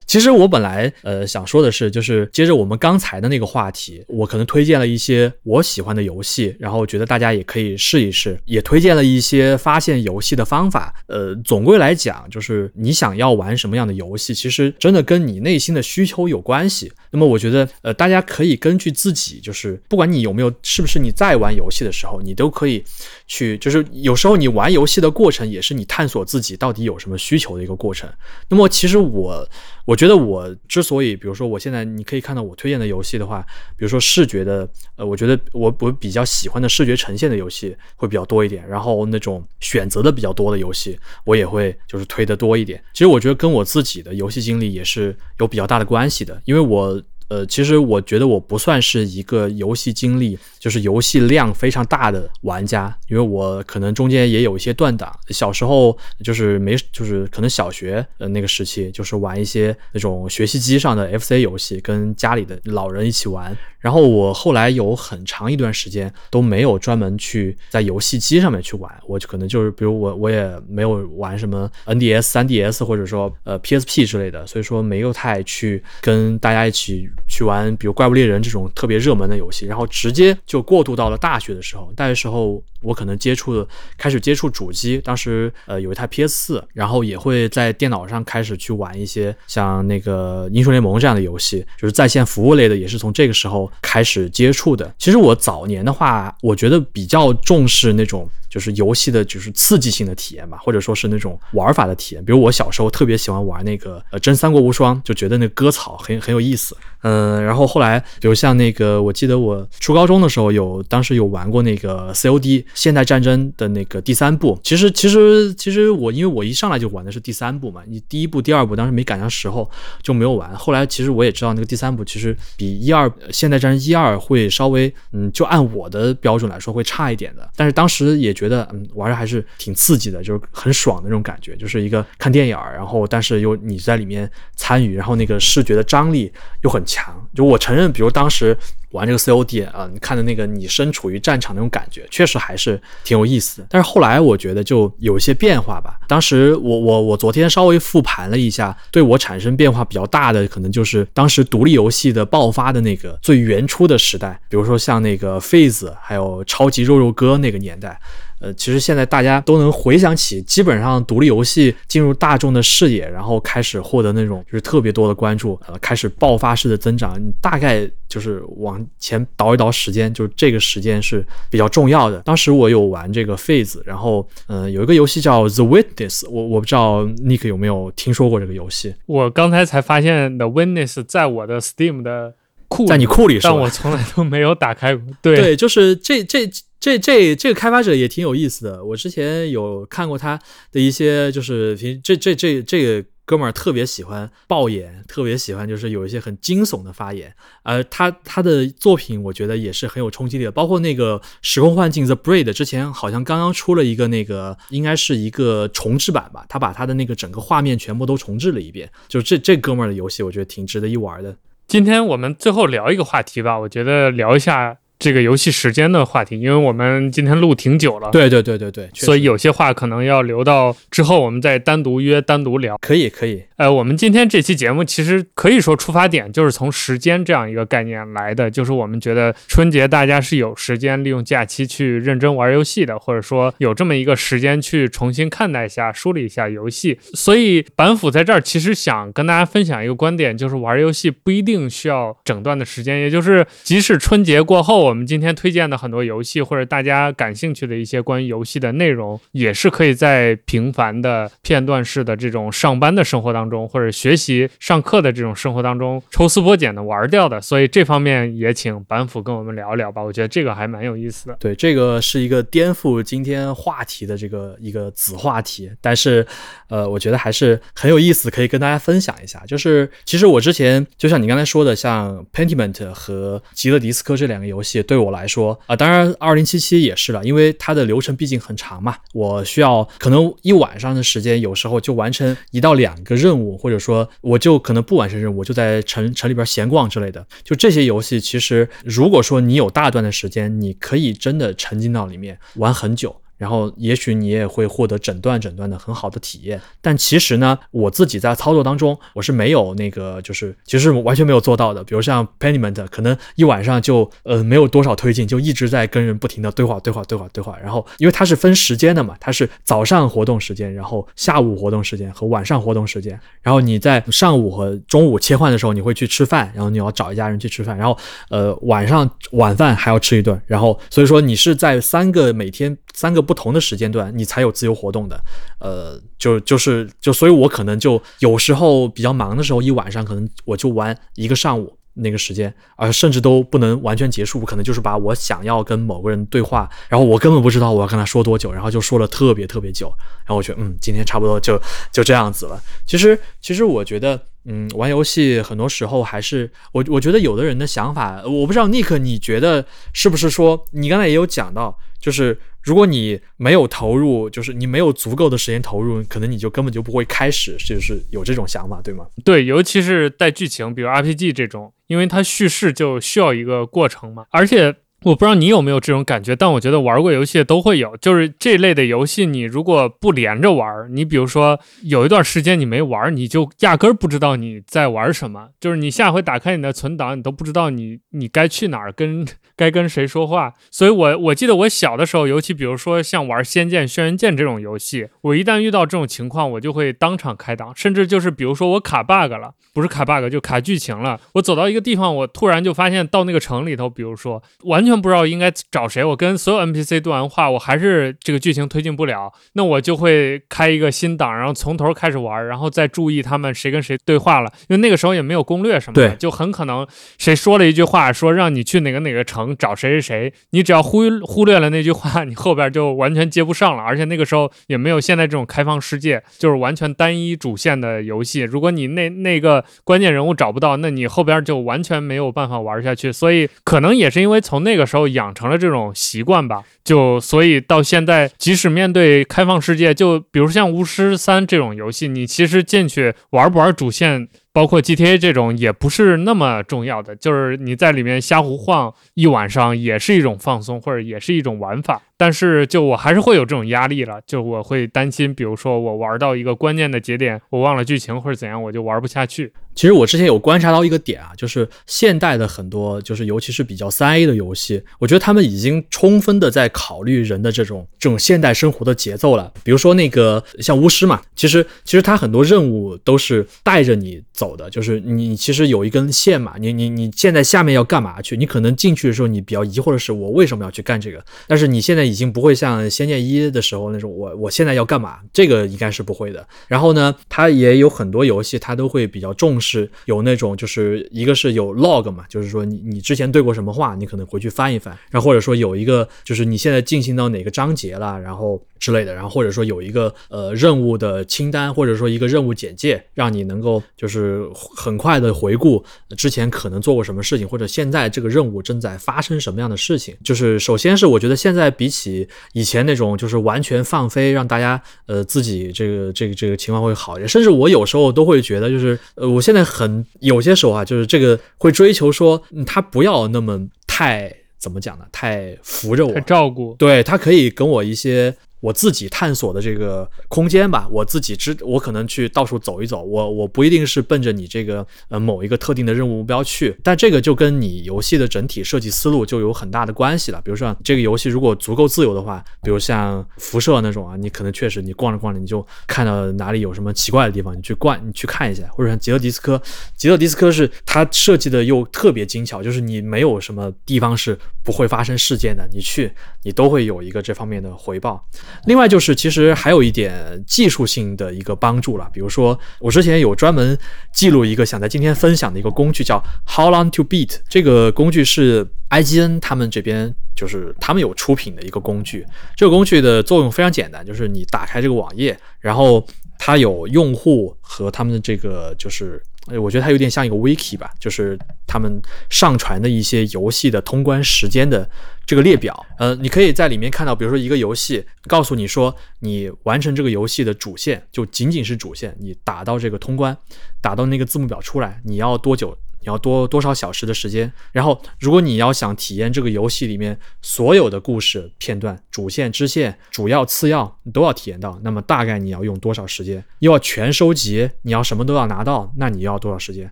[0.09, 10.91] 其实我本来呃想说的是，就是接着我们刚才的那个话题，我可能推荐了一些我喜欢的游戏，然后觉得大家也可以试一试，也推荐了一些发现游戏的方法。
[11.05, 16.91] 呃，总归来讲，就是你想要玩什么样的游戏，其实真的跟你内心的需求有关系。
[17.11, 22.83] 那么我觉得，呃，大家可以根据自己，就是不管你有没有，是不是你在玩游戏的时候，你都可以
[23.27, 28.09] 去，就是有时候你玩游戏的过程，也是你探索自己到底有什么需求的一个过程。
[28.47, 29.47] 那么其实我。
[29.89, 33.43] 我觉得我之所以，比如说我现在你可以看到我推荐的游戏的话，
[33.75, 42.79] 比如说视觉的，呃，我觉得我我比较喜欢的视觉呈现的游戏会比较多一点，然后那种选择的比较多的游戏，我也会就是推的多一点。
[42.93, 47.01] 其实我觉得跟我自己的游戏经历也是有比较大的关系的，因为我。
[47.29, 55.15] 呃，其实我觉得我不算是一个游戏经历，就是游戏量非常大的玩家，因为我可能中间也有一些断档。
[55.29, 63.55] 小时候就是没，就是可能小学呃那个时期，就是玩一些那种学习机上的 FC 游戏，跟家里的老人一起玩。
[63.79, 77.09] 然后我后来有很长一段时间都没有专门去在游戏机上面去玩，我就可能就是比如我我也没有玩什么 NDS、3DS 或者说呃 PSP 之类的，所以说没有太去跟大家一起。
[77.27, 81.91] 去玩，比如《怪物猎人》这种特别热门的游戏，然后直接就过渡到了大学的时候。
[81.95, 83.67] 大学时候，我可能接触的
[83.97, 94.93] 开始接触主机，当时呃有一台 PS 四，然后也会在电脑上开始去玩一些像那个《英雄联盟》这样的游戏，就是在线服务类的，也是从这个时候开始接触的。
[94.97, 98.29] 其实我早年的话，我觉得比较重视那种。
[98.49, 102.25] 就是游戏的，就是刺激性的体验吧，或者说是那种玩法的体验。
[102.25, 106.75] 比如我小时候特别喜欢玩那个呃《真三国无双》，就觉得那割草很很有意思。
[107.01, 114.59] 嗯，然后后来，比如像那个，我记得我初高中的时候有，当时有玩过那个 COD 现代战争的那个第三部。
[114.63, 119.69] 其实其实其实我因为我一上来就玩的是第三部嘛，你第一部、第二部当时没赶上时候
[120.01, 120.53] 就没有玩。
[120.57, 127.49] 后来其实我也知道那个第三部其实比一二现代战争一二会稍微嗯，就按我的标准来说会差一点的。
[127.55, 128.35] 但是当时也。
[128.39, 136.31] 觉得嗯玩着还是挺刺激的，就是很爽的那种感觉，就是一个看电影儿，然后但是又你在里面参与，然后那个视觉的张力
[136.63, 137.13] 又很强。
[137.35, 138.57] 就我承认，比如当时
[138.91, 143.67] 玩这个 COD 啊，你看的那个你身处于战场那种感觉，确实还是挺有意思的。
[143.69, 145.99] 但是后来我觉得就有一些变化吧。
[146.07, 157.99] 当时我我我昨天稍微复盘了一下，对我产生变化比较大的，可能就是当时独立游戏的爆发的那个最原初的时代，比如说像那个 Phase，还有超级肉肉哥那个年代。
[158.39, 167.19] 呃，其实现在大家都能回想起，基本上独立游戏进入大众的视野，然后开始获得那种就是特别多的关注，呃，开始爆发式的增长。
[167.19, 172.19] 你大概就是往前倒一倒时间，就是这个时间是比较重要的。
[172.19, 178.95] 当时我有玩这个 Phase，然后，嗯，有一个游戏叫 The Witness，我我不知道 Nick 有没有听说过这个游戏。
[179.05, 182.35] 我刚才才发现 The Witness 在我的 Steam 的
[182.69, 185.03] 库，在你库里，但我从来都没有打开过。
[185.21, 186.49] 对对，就是这这。
[186.81, 190.39] 这这这个开发者也挺有意思的，我之前有看过他
[190.71, 211.35] 的一些，就是平这这这这个哥们儿特别喜欢爆眼，特别喜欢就是有一些很惊悚的发言，呃他他的作品我觉得也是很有冲击力的，包括那个时空幻境 The Braid 之前好像刚刚出了一个那个应该是一个重置版吧，他把他的那个整个画面全部都重置了一遍，就这这哥们儿的游戏我觉得挺值得一玩的。
[211.69, 214.75] 今天我们最后聊一个话题吧，我觉得聊一下。
[214.97, 222.77] 这个游戏时间的话题，因为我们今天录挺久了，对对对对对，所以有些话可能要留到之后，我们再单独约单独聊。
[222.81, 236.97] 可以可以，呃，我们今天这期节目其实可以说出发点就是从时间这样一个概念来的，就是我们觉得春节大家是有时间利用假期去认真玩游戏的，或者说有这么一个时间去重新看待一下、梳理一下游戏。
[237.13, 244.85] 所以板斧在这儿其实想跟大家分享一个观点，就是玩游戏不一定需要整段的时间，也就是即使春节过后。
[244.85, 253.48] 我们今天推荐的很多游戏，或者大家感兴趣的一些关于游戏的内容，也是可以在平凡的片段式的这种上班的生活当中。
[253.49, 257.41] 中，或者学习上课的这种生活当中抽丝剥茧的玩掉的。
[257.41, 261.37] 所以这方面也请板斧跟我们聊一聊吧，我觉得这个还蛮有意思的。
[261.39, 266.25] 对，这个是一个颠覆今天话题的这个一个子话题，但是，
[266.67, 269.41] 呃，我觉得还是很有意思，可以跟大家分享一下。
[269.47, 287.25] 就是其实我之前就像你刚才说的，像 Pentiment 和极乐迪斯科这两个游戏，对我来说啊，当然二零七七也是了，因为它的流程毕竟很长嘛，我需要可能一晚上的时间，有时候就完成一到两个任务，或者说我就可能不完成任务，我就在城城里边闲逛之类的。
[287.43, 293.21] 就这些游戏，其实如果说你有大段的时间，你可以真的沉浸到里面玩很久。
[293.39, 296.59] 然后，也许你也会获得整段整段的很好的体验。
[296.81, 301.81] 但其实呢，我自己在操作当中，我是没有那个，就是其实完全没有做到的。
[301.81, 307.57] 比如像 p e n i m e n t 可能一晚上就呃没有多少推进，就一直在跟人不停的对话、对话、对话、对话。
[307.63, 313.17] 然后，因为它是分时间的嘛，它是早上活动时间，然后下午活动时间和晚上活动时间。
[313.41, 317.97] 然后你在上午和中午切换的时候，你会去吃饭，然后你要找一家人去吃饭，然后
[318.29, 320.37] 呃晚上晚饭还要吃一顿。
[320.45, 322.77] 然后所以说你是在三个每天。
[322.99, 325.17] 三个不同的时间段，你才有自由活动的，
[325.61, 339.87] 呃，就就是就，所以我可能就有时候比较忙的时候，一晚上可能我就玩一个上午那个时间，而甚至都不能完全结束，可能就是把我想要跟某个人对话，然后我根本不知道我要跟他说多久，然后就说了特别特别久，
[340.25, 341.57] 然后我觉得嗯，今天差不多就
[341.93, 342.61] 就这样子了。
[342.85, 344.19] 其实其实我觉得。
[344.51, 359.05] 嗯，玩游戏很多时候还是我，我觉得有的人的想法，我不知道 Nick，你觉得是不是说，你刚才也有讲到，就是如果你没有投入，就是你没有足够的时间投入，可能你就根本就不会开始，就是有这种想法，对吗？
[359.23, 364.75] 对，尤其是带剧情，比如 RPG 这种，因为它叙事就需要一个过程嘛，而且。
[365.03, 379.25] 我不知道你有没有这种感觉，但我觉得玩过游戏都会有，就是这类的游戏，你如果不连着玩，你比如说有一段时间你没玩，你就压根儿不知道你在玩什么，就是你下回打开你的存档，你都不知道你你该去哪儿，跟
[379.59, 380.53] 该跟谁说话。
[380.71, 394.99] 所以我我记得我小的时候，尤其比如说像玩《仙剑》《轩辕剑》这种游戏，我一旦遇到这种情况，我就会当场开档，甚至就是比如说我卡 bug 了，不是卡 bug 就卡剧情了，我走到一个地方，我突然就发现到那个城里头，比如说完全。
[394.99, 406.85] 不知道应该找谁，我跟所有 NPC 对完话，我还是这个剧情推进不了，那我就会开一个新档，然后从头开始玩，然后再注意他们谁跟谁对话了，因为那个时候也没有攻略什么的，就很可能
[407.17, 424.79] 谁说了一句话，说让你去哪个哪个城找谁谁谁，你只要忽忽略了那句话，你后边就完全接不上了，而且那个时候也没有现在这种开放世界，就是完全单一主线的游戏，如果你那那个关键人物找不到，那你后边就完全没有办法玩下去，所以可能也是因为从那个。
[424.79, 442.01] 个时候养成了这种习惯吧，就所以到现在，即使面对开放世界，就比如像巫师三这种游戏，你其实进去玩不玩主线，包括 GTA 这种也不是那么重要的，就是你在里面瞎胡晃一晚上也是一种放松，或者也是一种玩法。
[442.19, 449.53] 但是就我还是会有这种压力了，就我会担心，比如说我玩到一个关键的节点，我忘了剧情或者怎样，我就玩不下去。
[449.73, 459.53] 其实我之前有观察到一个点啊，就是现代的很多，就是尤其是比较三 A 的游戏，我觉得他们已经充分的在考虑人的这种这种现代生活的节奏了。
[459.63, 468.35] 比如说那个像巫师嘛，其实其实它很多任务都是带着你走的，就是你其实有一根线嘛，你你你现在下面要干嘛去？
[468.35, 471.23] 你可能进去的时候你比较疑惑的是我为什么要去干这个？
[471.47, 475.19] 但是你现在已经不会像《仙剑一》的时候那种我我现在要干嘛？
[475.31, 476.45] 这个应该是不会的。
[476.67, 479.89] 然后呢，它也有很多游戏，它都会比较重视。
[480.05, 495.83] 有那种，就是一个是有 log 嘛，就是说你你之前对过什么话，你可能回去翻一翻，然后或者说有一个就是你现在进行到哪个章节了，然后之类的，然后或者说有一个呃任务的清单，或者说一个任务简介，让你能够就是很快的回顾
[496.17, 500.17] 之前可能做过什么事情，或者现在这个任务正在发生什么样的事情。
[500.23, 509.59] 就是首先是我觉得现在比起以前那种就是完全放飞让大家呃自己这个这个这个情况会好一点，甚至我有时候都会觉得就是呃我现在。
[509.69, 515.05] 很有些时候啊，就是这个会追求说，嗯他不要那么太怎么讲呢？
[515.11, 518.35] 太扶着我，太照顾，对他可以跟我一些。
[518.59, 530.41] 我自己探索的这个空间吧，我自己知，我可能去到处走一走，我我不一定是奔着你这个呃某一个特定的任务目标去，但这个就跟你游戏的整体设计思路就有很大的关系了。
[530.43, 539.61] 比如说这个游戏如果足够自由的话，比如像辐射那种啊，你可能确实你逛着逛着你就看到哪里有什么奇怪的地方，你去逛你去看一下，或者像极乐迪斯科，
[539.95, 546.11] 极乐迪斯科是它设计的又特别精巧，就是你没有什么地方是不会发生事件的，你去
[546.43, 548.27] 你都会有一个这方面的回报。
[548.65, 553.77] 另外就是其实还有一点技术性的一个帮助了，比如说我之前有专门
[554.13, 562.25] 记录一个想在今天分享的一个工具叫 How Long to Beat，这个工具是 IGN 他们这边就是他们有出品的一个工具。
[562.55, 566.05] 这个工具的作用非常简单，就是你打开这个网页，然后
[566.37, 569.21] 它有用户和他们的这个就是。
[569.59, 571.35] 我觉得它有点像一个 wiki 吧，就是
[571.65, 574.87] 他们上传的一些游戏的通关时间的
[575.29, 575.85] 这个列表。
[575.99, 583.37] 呃，你可以在里面看到，比如说一个游戏，告诉你说你完成这个游戏的主线就仅仅是主线，你打到这个通关，
[583.79, 585.77] 打到那个字幕表出来，你要多久？
[586.01, 587.51] 你要多多少小时的时间？
[587.73, 596.43] 然后，如果你要想体验这个游戏里面所有的故事片段、主线、支线、主要、次要，你都要体验到，那么大概你要用多少时间？
[596.59, 599.91] 又要全收集，你要什么都要拿到，那你要多少时间？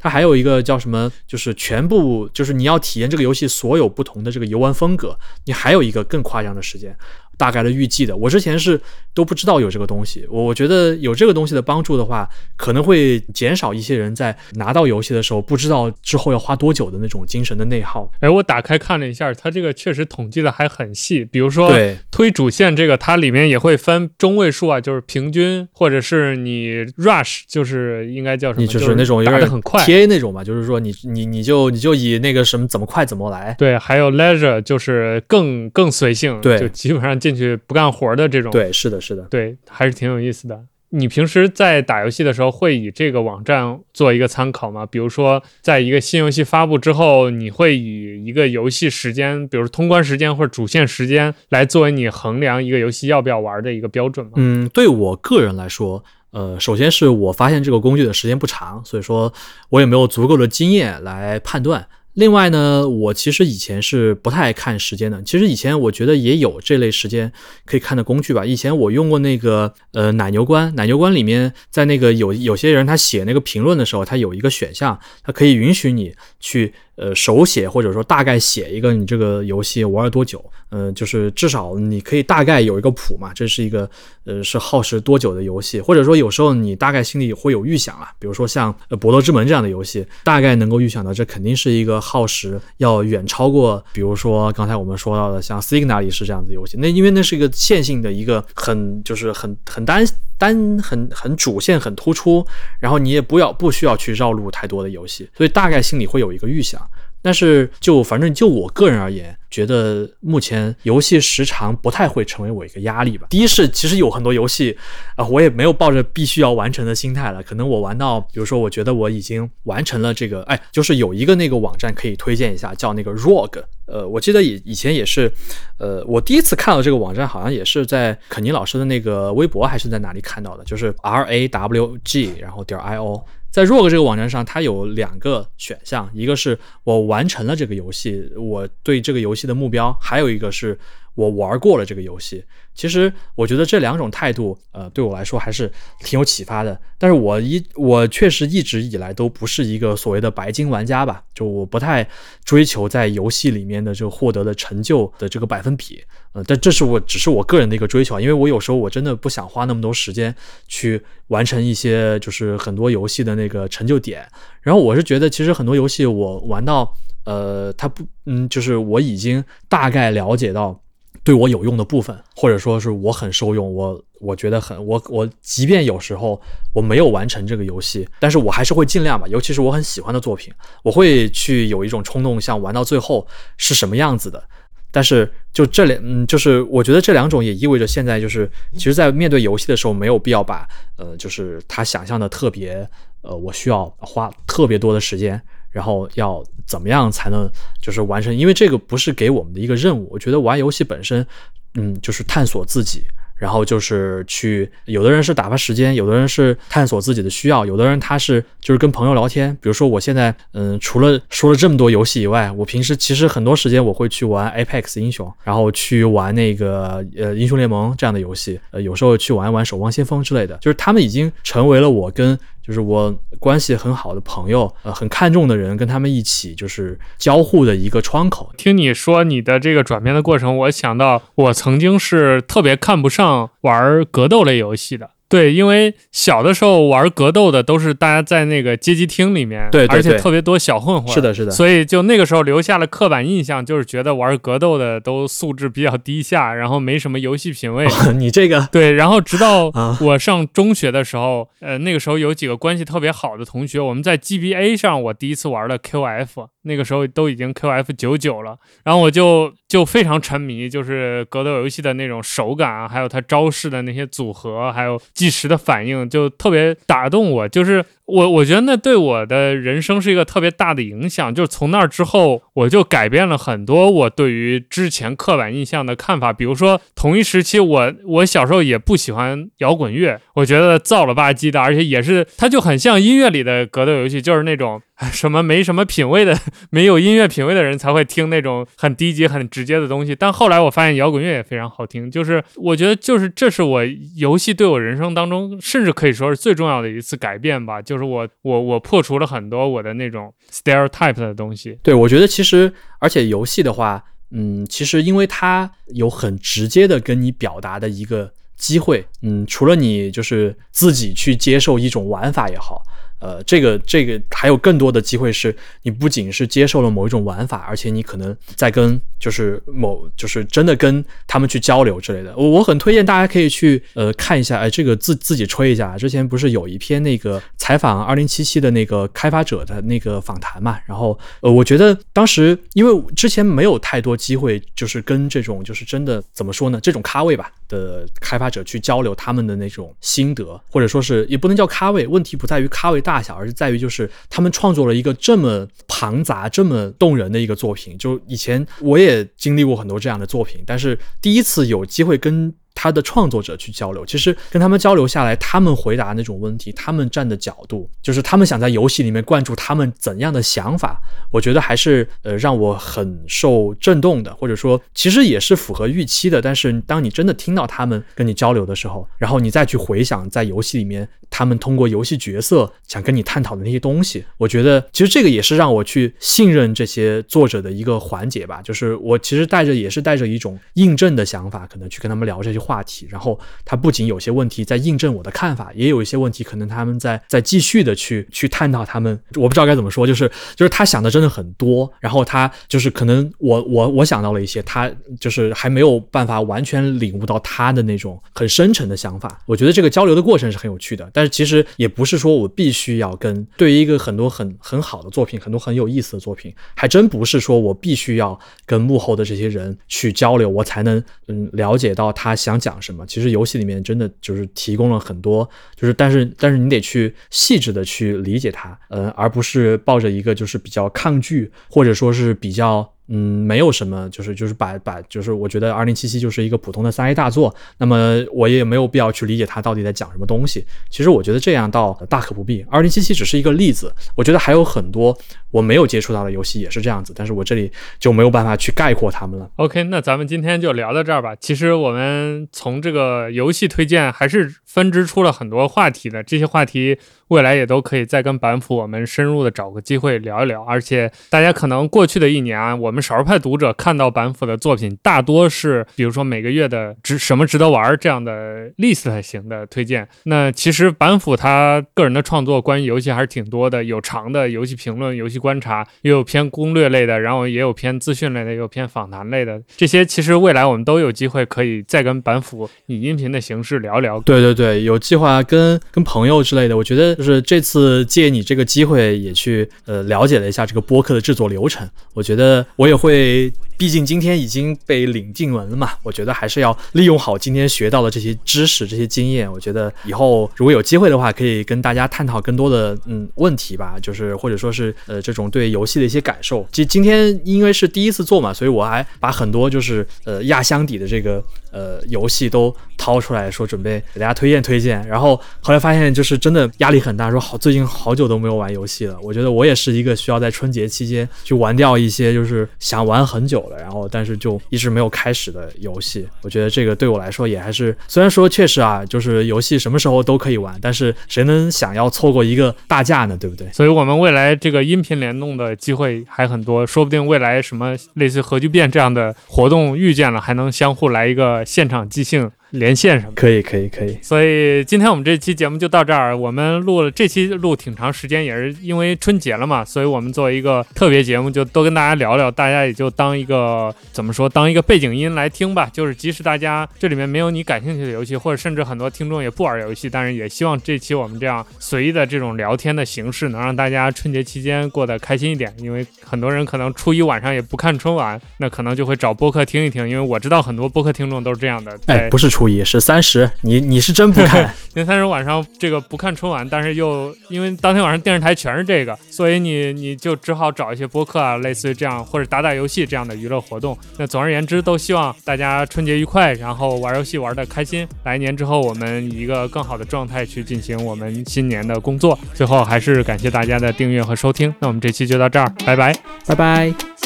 [0.00, 1.12] 它还有一个叫什么？
[1.28, 6.96] 就是全部，就是你要体验这个游戏所有不同的这个游玩风格，你还有一个更夸张的时间。
[7.36, 8.78] 大概的预计的，我之前是
[9.14, 10.26] 都不知道有这个东西。
[10.28, 18.12] 我我觉得有这个东西的帮助的话，可能会减少一些人在拿到游戏的时候不知道之后要花多久的那种精神的内耗。
[18.20, 21.24] 哎，我打开看了一下，它这个确实统计的还很细。
[21.24, 28.60] 比如说对推主线这个，它里面也会分中位数啊，就是平均，或者是你 rush，就是应该叫什么？
[28.60, 29.82] 你就是那种有点打得很快。
[29.90, 33.54] TA 那种吧，就是说你你你就你就以那个什么怎么快怎么来。
[33.58, 38.50] 对，还有 leisure，就是更更随性，对就基本上进去不干活的这种。
[38.52, 39.22] 对，是的，是的。
[39.24, 40.60] 对，还是挺有意思的。
[40.92, 44.84] 你平时在打游戏的时候，会以这个网站做一个参考吗？
[44.84, 54.32] 比如说，在一个新游戏发布之后，你会以一个游戏时间，比如通关时间或者主线时间，来作为你衡量一个游戏要不要玩的一个标准吗？
[54.34, 59.32] 嗯，对我个人来说，呃，首先是我发现这个工具的时间不长，所以说
[59.68, 61.86] 我也没有足够的经验来判断。
[62.14, 65.22] 另外呢，我其实以前是不太看时间的。
[65.22, 67.32] 其实以前我觉得也有这类时间
[67.64, 68.44] 可以看的工具吧。
[68.44, 83.88] 以前我用过那个呃奶牛关，奶牛关里面在那个有有些人他写那个评论的时候，他有一个选项，他可以允许你去呃手写或者说大概写一个你这个游戏玩了多久，呃，就是至少你可以大概有一个谱嘛，这是一个
[84.24, 100.04] 呃是耗时多久的游戏，或者说有时候你大概心里会有预想啊，比如说像呃《博德之门》这样的游戏，大概能够预想到这肯定是一个耗时要远超过，比如说刚才我们说到的像 Signal 是这样的游戏，那因为那是一个线性的一个很就是很很单
[100.38, 102.46] 单很很主线很突出，
[102.78, 106.80] 然后你也不要不需要去绕路太多的游戏，所以大概心里会有一个预想。
[107.22, 113.26] 但是就反正就我个人而言，觉得目前游戏时长不太会成为我一个压力吧。
[113.30, 114.76] 第一是其实有很多游戏
[115.16, 117.42] 啊、我也没有抱着必须要完成的心态了。
[117.42, 123.62] 可能我玩到，比如说我觉得我已经完成了这个，哎，就是有一个那个网站可以推荐一下，叫那个 ROG。
[123.86, 125.30] 呃，我记得以以前也是，
[125.78, 133.22] 呃，我第一次看到这个网站好像也是在肯尼老师的那个微博还是在哪里看到的，就是 R A W G 然后点 I O。
[133.50, 140.78] 在 ROG 这个网站上，它有两个选项，一个是我完成了这个游戏，我对这个游戏的目标，还有一个是
[141.14, 142.44] 我玩过了这个游戏。
[142.72, 145.70] 其实我觉得这两种态度，呃，对我来说还是
[146.04, 146.80] 挺有启发的。
[146.96, 152.08] 但是我一我确实一直以来都不是一个所谓的白金玩家吧，就我不太
[152.44, 156.02] 追求在游戏里面的这个获得的成就的这个百分比。
[156.32, 160.32] 呃，但这是我只是我个人的一个追求，因为我有时候我真的不想花那么多时间
[160.68, 164.24] 去完成一些就是很多游戏的那个成就点。
[164.62, 170.80] 然后我是觉得，其实很多游戏我玩到，呃，它不，嗯，就是我已经大概了解到
[171.24, 176.40] 对我有用的部分，或者说是我很受用，我我觉得很，我我即便有时候
[176.72, 180.54] 我没有完成这个游戏，但是我还是会尽量吧，尤其是我很喜欢的作品，
[180.84, 183.26] 我会去有一种冲动，想玩到最后
[183.56, 184.42] 是什么样子的。
[184.90, 192.88] 但是就这两，嗯，就是我觉得这两种也意味着现在就是，其实，在面对游戏的时候，没有必要把，呃，就是他想象的特别，
[193.22, 197.48] 呃，我需要花特别多的时间，然后要怎么样才能
[197.80, 198.36] 就是完成？
[198.36, 200.08] 因为这个不是给我们的一个任务。
[200.10, 201.26] 我觉得玩游戏本身，
[201.74, 203.04] 嗯，就是探索自己。
[203.40, 209.50] 然后就是去，有的人是打发时间，有的人是探索自己的需要，有的人他是就是跟朋友聊天。
[209.62, 220.58] 比如说我现在，嗯，除了说了这么多游戏以外，我平时其实很多时间我会去玩 Apex 英雄，然后去玩那个呃英雄联盟这样的游戏，呃，有时候去玩一玩守望先锋之类的。
[220.58, 222.38] 就是他们已经成为了我跟
[222.70, 228.52] 就是我关系很好的朋友，呃，很看重的人，跟他们一起就是交互的一个窗口。
[228.56, 235.10] 听你说你的这个转变的过程，我想到我曾经是特别看不上玩格斗类游戏的。
[235.30, 247.86] 对，因为小的时候玩格斗的都是大家在那个街机厅里面，对对对而且特别多小混混，是的，是的，所以就那个时候留下了刻板印象，就是觉得玩格斗的都素质比较低下，然后没什么游戏品味。
[248.18, 249.96] 你这个 对，然后直到 啊。
[250.00, 267.48] 我上中学的时候，呃，那个时候有几个关系特别好的同学，我们在 GBA 上我第一次玩了 QF，那个时候都已经 QF 九九了，然后我就就非常沉迷，就是格斗游戏的那种手感啊，还有它招式的那些组合，还有计时的反应，就特别打动我。
[267.48, 276.32] 就是我我觉得那对我的人生是一个特别大的影响，就是从那儿之后，我就改变了很多我对于之前刻板印象的看法。
[276.32, 284.80] 比如说，同一时期我我小时候也不喜欢摇滚乐，我觉得燥了吧唧的，而且也是它就很像音乐里的格斗游戏，就是那种
[285.12, 286.36] 什么没什么品味的、
[286.70, 290.14] 没有音乐品味的人才会听那种很低级、很直接的东西。
[290.14, 293.82] 但后来我发现摇滚乐也非常好听，就是我觉得就是这是我
[294.16, 297.80] 游戏对我人生当中，甚至可以说是最重要的一次改变吧。
[297.80, 301.78] 就是我我我破除了很多我的那种 stereotype 的东西。
[301.82, 312.82] 对，我觉得其实，而且游戏的话，嗯，其实因为它有很直接的跟你表达的一个机会，嗯，除了你就是自己去接受一种玩法也好，
[313.20, 322.34] 呃，这个这个还有更多的机会是，你不仅是接受了某一种玩法，而且你可能在跟就是某就是真的跟他们去交流之类的。
[322.36, 325.96] 我我很推荐大家可以去呃看一下，哎，这个自自己吹一下。
[325.96, 330.78] 之前不是有一篇那个采访二零七七的那个开发者的那个访谈嘛？
[330.86, 347.96] 然后呃，我觉得当时因为之前没有太多机会，就是跟这种就是真的怎么说呢，这种咖位吧的开发者去交流他们的那种心得，或者说是也不能叫咖位，问题不在于咖位大小，而是在于就是他们创作了一个这么庞杂、这么动人的一个作品。
[347.96, 352.52] 就以前我也经历过很多这样的作品，但是第一次有机会跟。
[352.74, 361.00] 他的创作者去交流，其实跟他们交流下来，他们回答那种问题，他们站的角度，就是他们想在游戏里面灌注他们怎样的想法，
[361.30, 366.40] 我觉得还是呃让我很受震动的，或者说其实也是符合预期的。
[366.40, 378.62] 但是当你真的听到他们跟你交流的时候，然后你再去回想在游戏里面他们通过游戏角色想跟你探讨的那些东西，我觉得其实这个也是让我去信任这些作者的一个环节吧。
[378.62, 383.08] 就是我其实带着也是带着一种印证的想法，可能去跟他们聊这些话题。
[383.08, 399.40] 然后他不仅有些问题在印证我的看法，也有一些问题可能他们在在继续的去去探讨他们，我不知道该怎么说，就是就是他想的真的很多，然后他就是可能我我我想到了一些，他就是还没有办法完全领悟到他的那种很深沉的想法。
[399.46, 413.06] 我觉得这个交流的过程是很有趣的，但是其实也不是说我必须要跟对于一个很多很很好的作品，很多很有意思的作品，还真不是说我必须要跟幕后的这些人去交流，我才能嗯了解到他想想讲什么。
[413.06, 422.92] 其实游戏里面真的就是提供了很多，就是但是但是你得去细致的去理解它，呃，而不是抱着一个就是比较抗拒或者说是比较。
[423.12, 430.64] 嗯，没有什么，就是就是把把，就是我觉得二零七七就是一个普通的三 A 大作，那么我也没有必要去理解它到底在讲什么东西。
[430.88, 432.64] 其实我觉得这样倒大可不必。
[432.70, 435.16] 二零七七只是一个例子，我觉得还有很多
[435.50, 439.50] 我没有接触到的游戏也是这样子，但是我这里就没有办法去概括它们了。
[439.56, 441.34] OK，那咱们今天就聊到这儿吧。
[441.34, 446.96] 其实我们从这个游戏推荐还是分支出了很多话题的，这些话题
[447.28, 450.62] 未来也都可以再跟板斧我们深入的找个机会聊一聊。
[450.62, 460.08] 而且大家可能过去的一年啊，我们少数派读者看到板斧的作品，大多是比如说每个月的值什么值得玩这样的 list 型的推荐。
[460.24, 469.60] 那其实板斧他个人的创作关于游戏还是挺多的，有长的游戏评论、游戏观察，也有偏攻略类的，然后也有偏资讯类的，也有偏访谈类的。
[469.76, 474.20] 这些其实未来我们都有机会可以再跟板斧以音频的形式聊聊。
[474.20, 483.52] 对对对，有计划跟跟朋友之类的，我觉得就是这次借你这个机会也去呃了解了一下这个播客的制作流程，我觉得我也会。
[483.80, 489.50] 毕竟今天已经被领进门了嘛，我觉得还是要利用好今天学到的这些知识、这些经验。
[489.50, 496.68] 我觉得以后如果有机会的话，可以跟大家探讨更多的嗯问题吧，就是或者说是呃这种对游戏的一些感受。
[496.70, 505.02] 其实今天因为是第一次做嘛，所以我还把很多就是呃压箱底的这个呃游戏都掏出来说准备给大家推荐推荐。
[505.08, 509.16] 然后后来发现就是真的压力很大，说好最近好久都没有玩游戏了。
[509.22, 513.69] 我觉得我也是一个需要在春节期间去玩掉一些就是想玩很久。
[513.78, 523.36] 然后，但是就一直没有开始的游戏，我觉得这个对我来说也还是，虽然说确实啊，就是游戏什么时候都可以玩，但是谁能想要错过一个大假呢？
[523.36, 523.68] 对不对？
[523.72, 532.50] 所以我们未来这个音频联动的机会还很多，说不定未来什么类似核聚变这样的活动遇见了，还能相互来一个现场即兴。
[532.70, 533.40] 连线什么的。
[533.40, 536.36] 可以可以可以，所以今天我们这期节目就到这儿。
[536.36, 545.88] 我们录了这期录挺长时间，也是因为春节了嘛，所以我们作为一个特别节目，就多跟大家聊聊，大家也就当一个怎么说，当一个背景音来听吧。
[545.92, 555.74] 就是即使大家这里面没有你感兴趣的游戏，或者甚至很多听众也不玩游戏，但是也希望这期我们这样随意的这种聊天的形式，能让大家春节期间过得开心一点。
[555.78, 560.08] 因为很多人可能初一晚上也不看春晚，那可能就会找播客听一听。
[560.08, 564.70] 因为我知道很多播客听众都是这样的，哎，不是初一，是三十，你你是真不看？
[564.92, 573.96] 年三十晚上这个不看春晚，但是又因为当天晚上电视台全是这个，所以你你就只好找一些播客啊，类似于这样或者打打游戏这样的娱乐活动。
[574.18, 578.06] 那总而言之，都希望大家春节愉快，然后玩游戏玩的开心。
[578.24, 582.38] 来年之后，我们以一个更好的状态去进行我们新年的工作。
[582.52, 586.14] 最后还是感谢大家的订阅和收听，那我们这期就到这儿，拜拜。
[586.46, 587.19] 拜拜。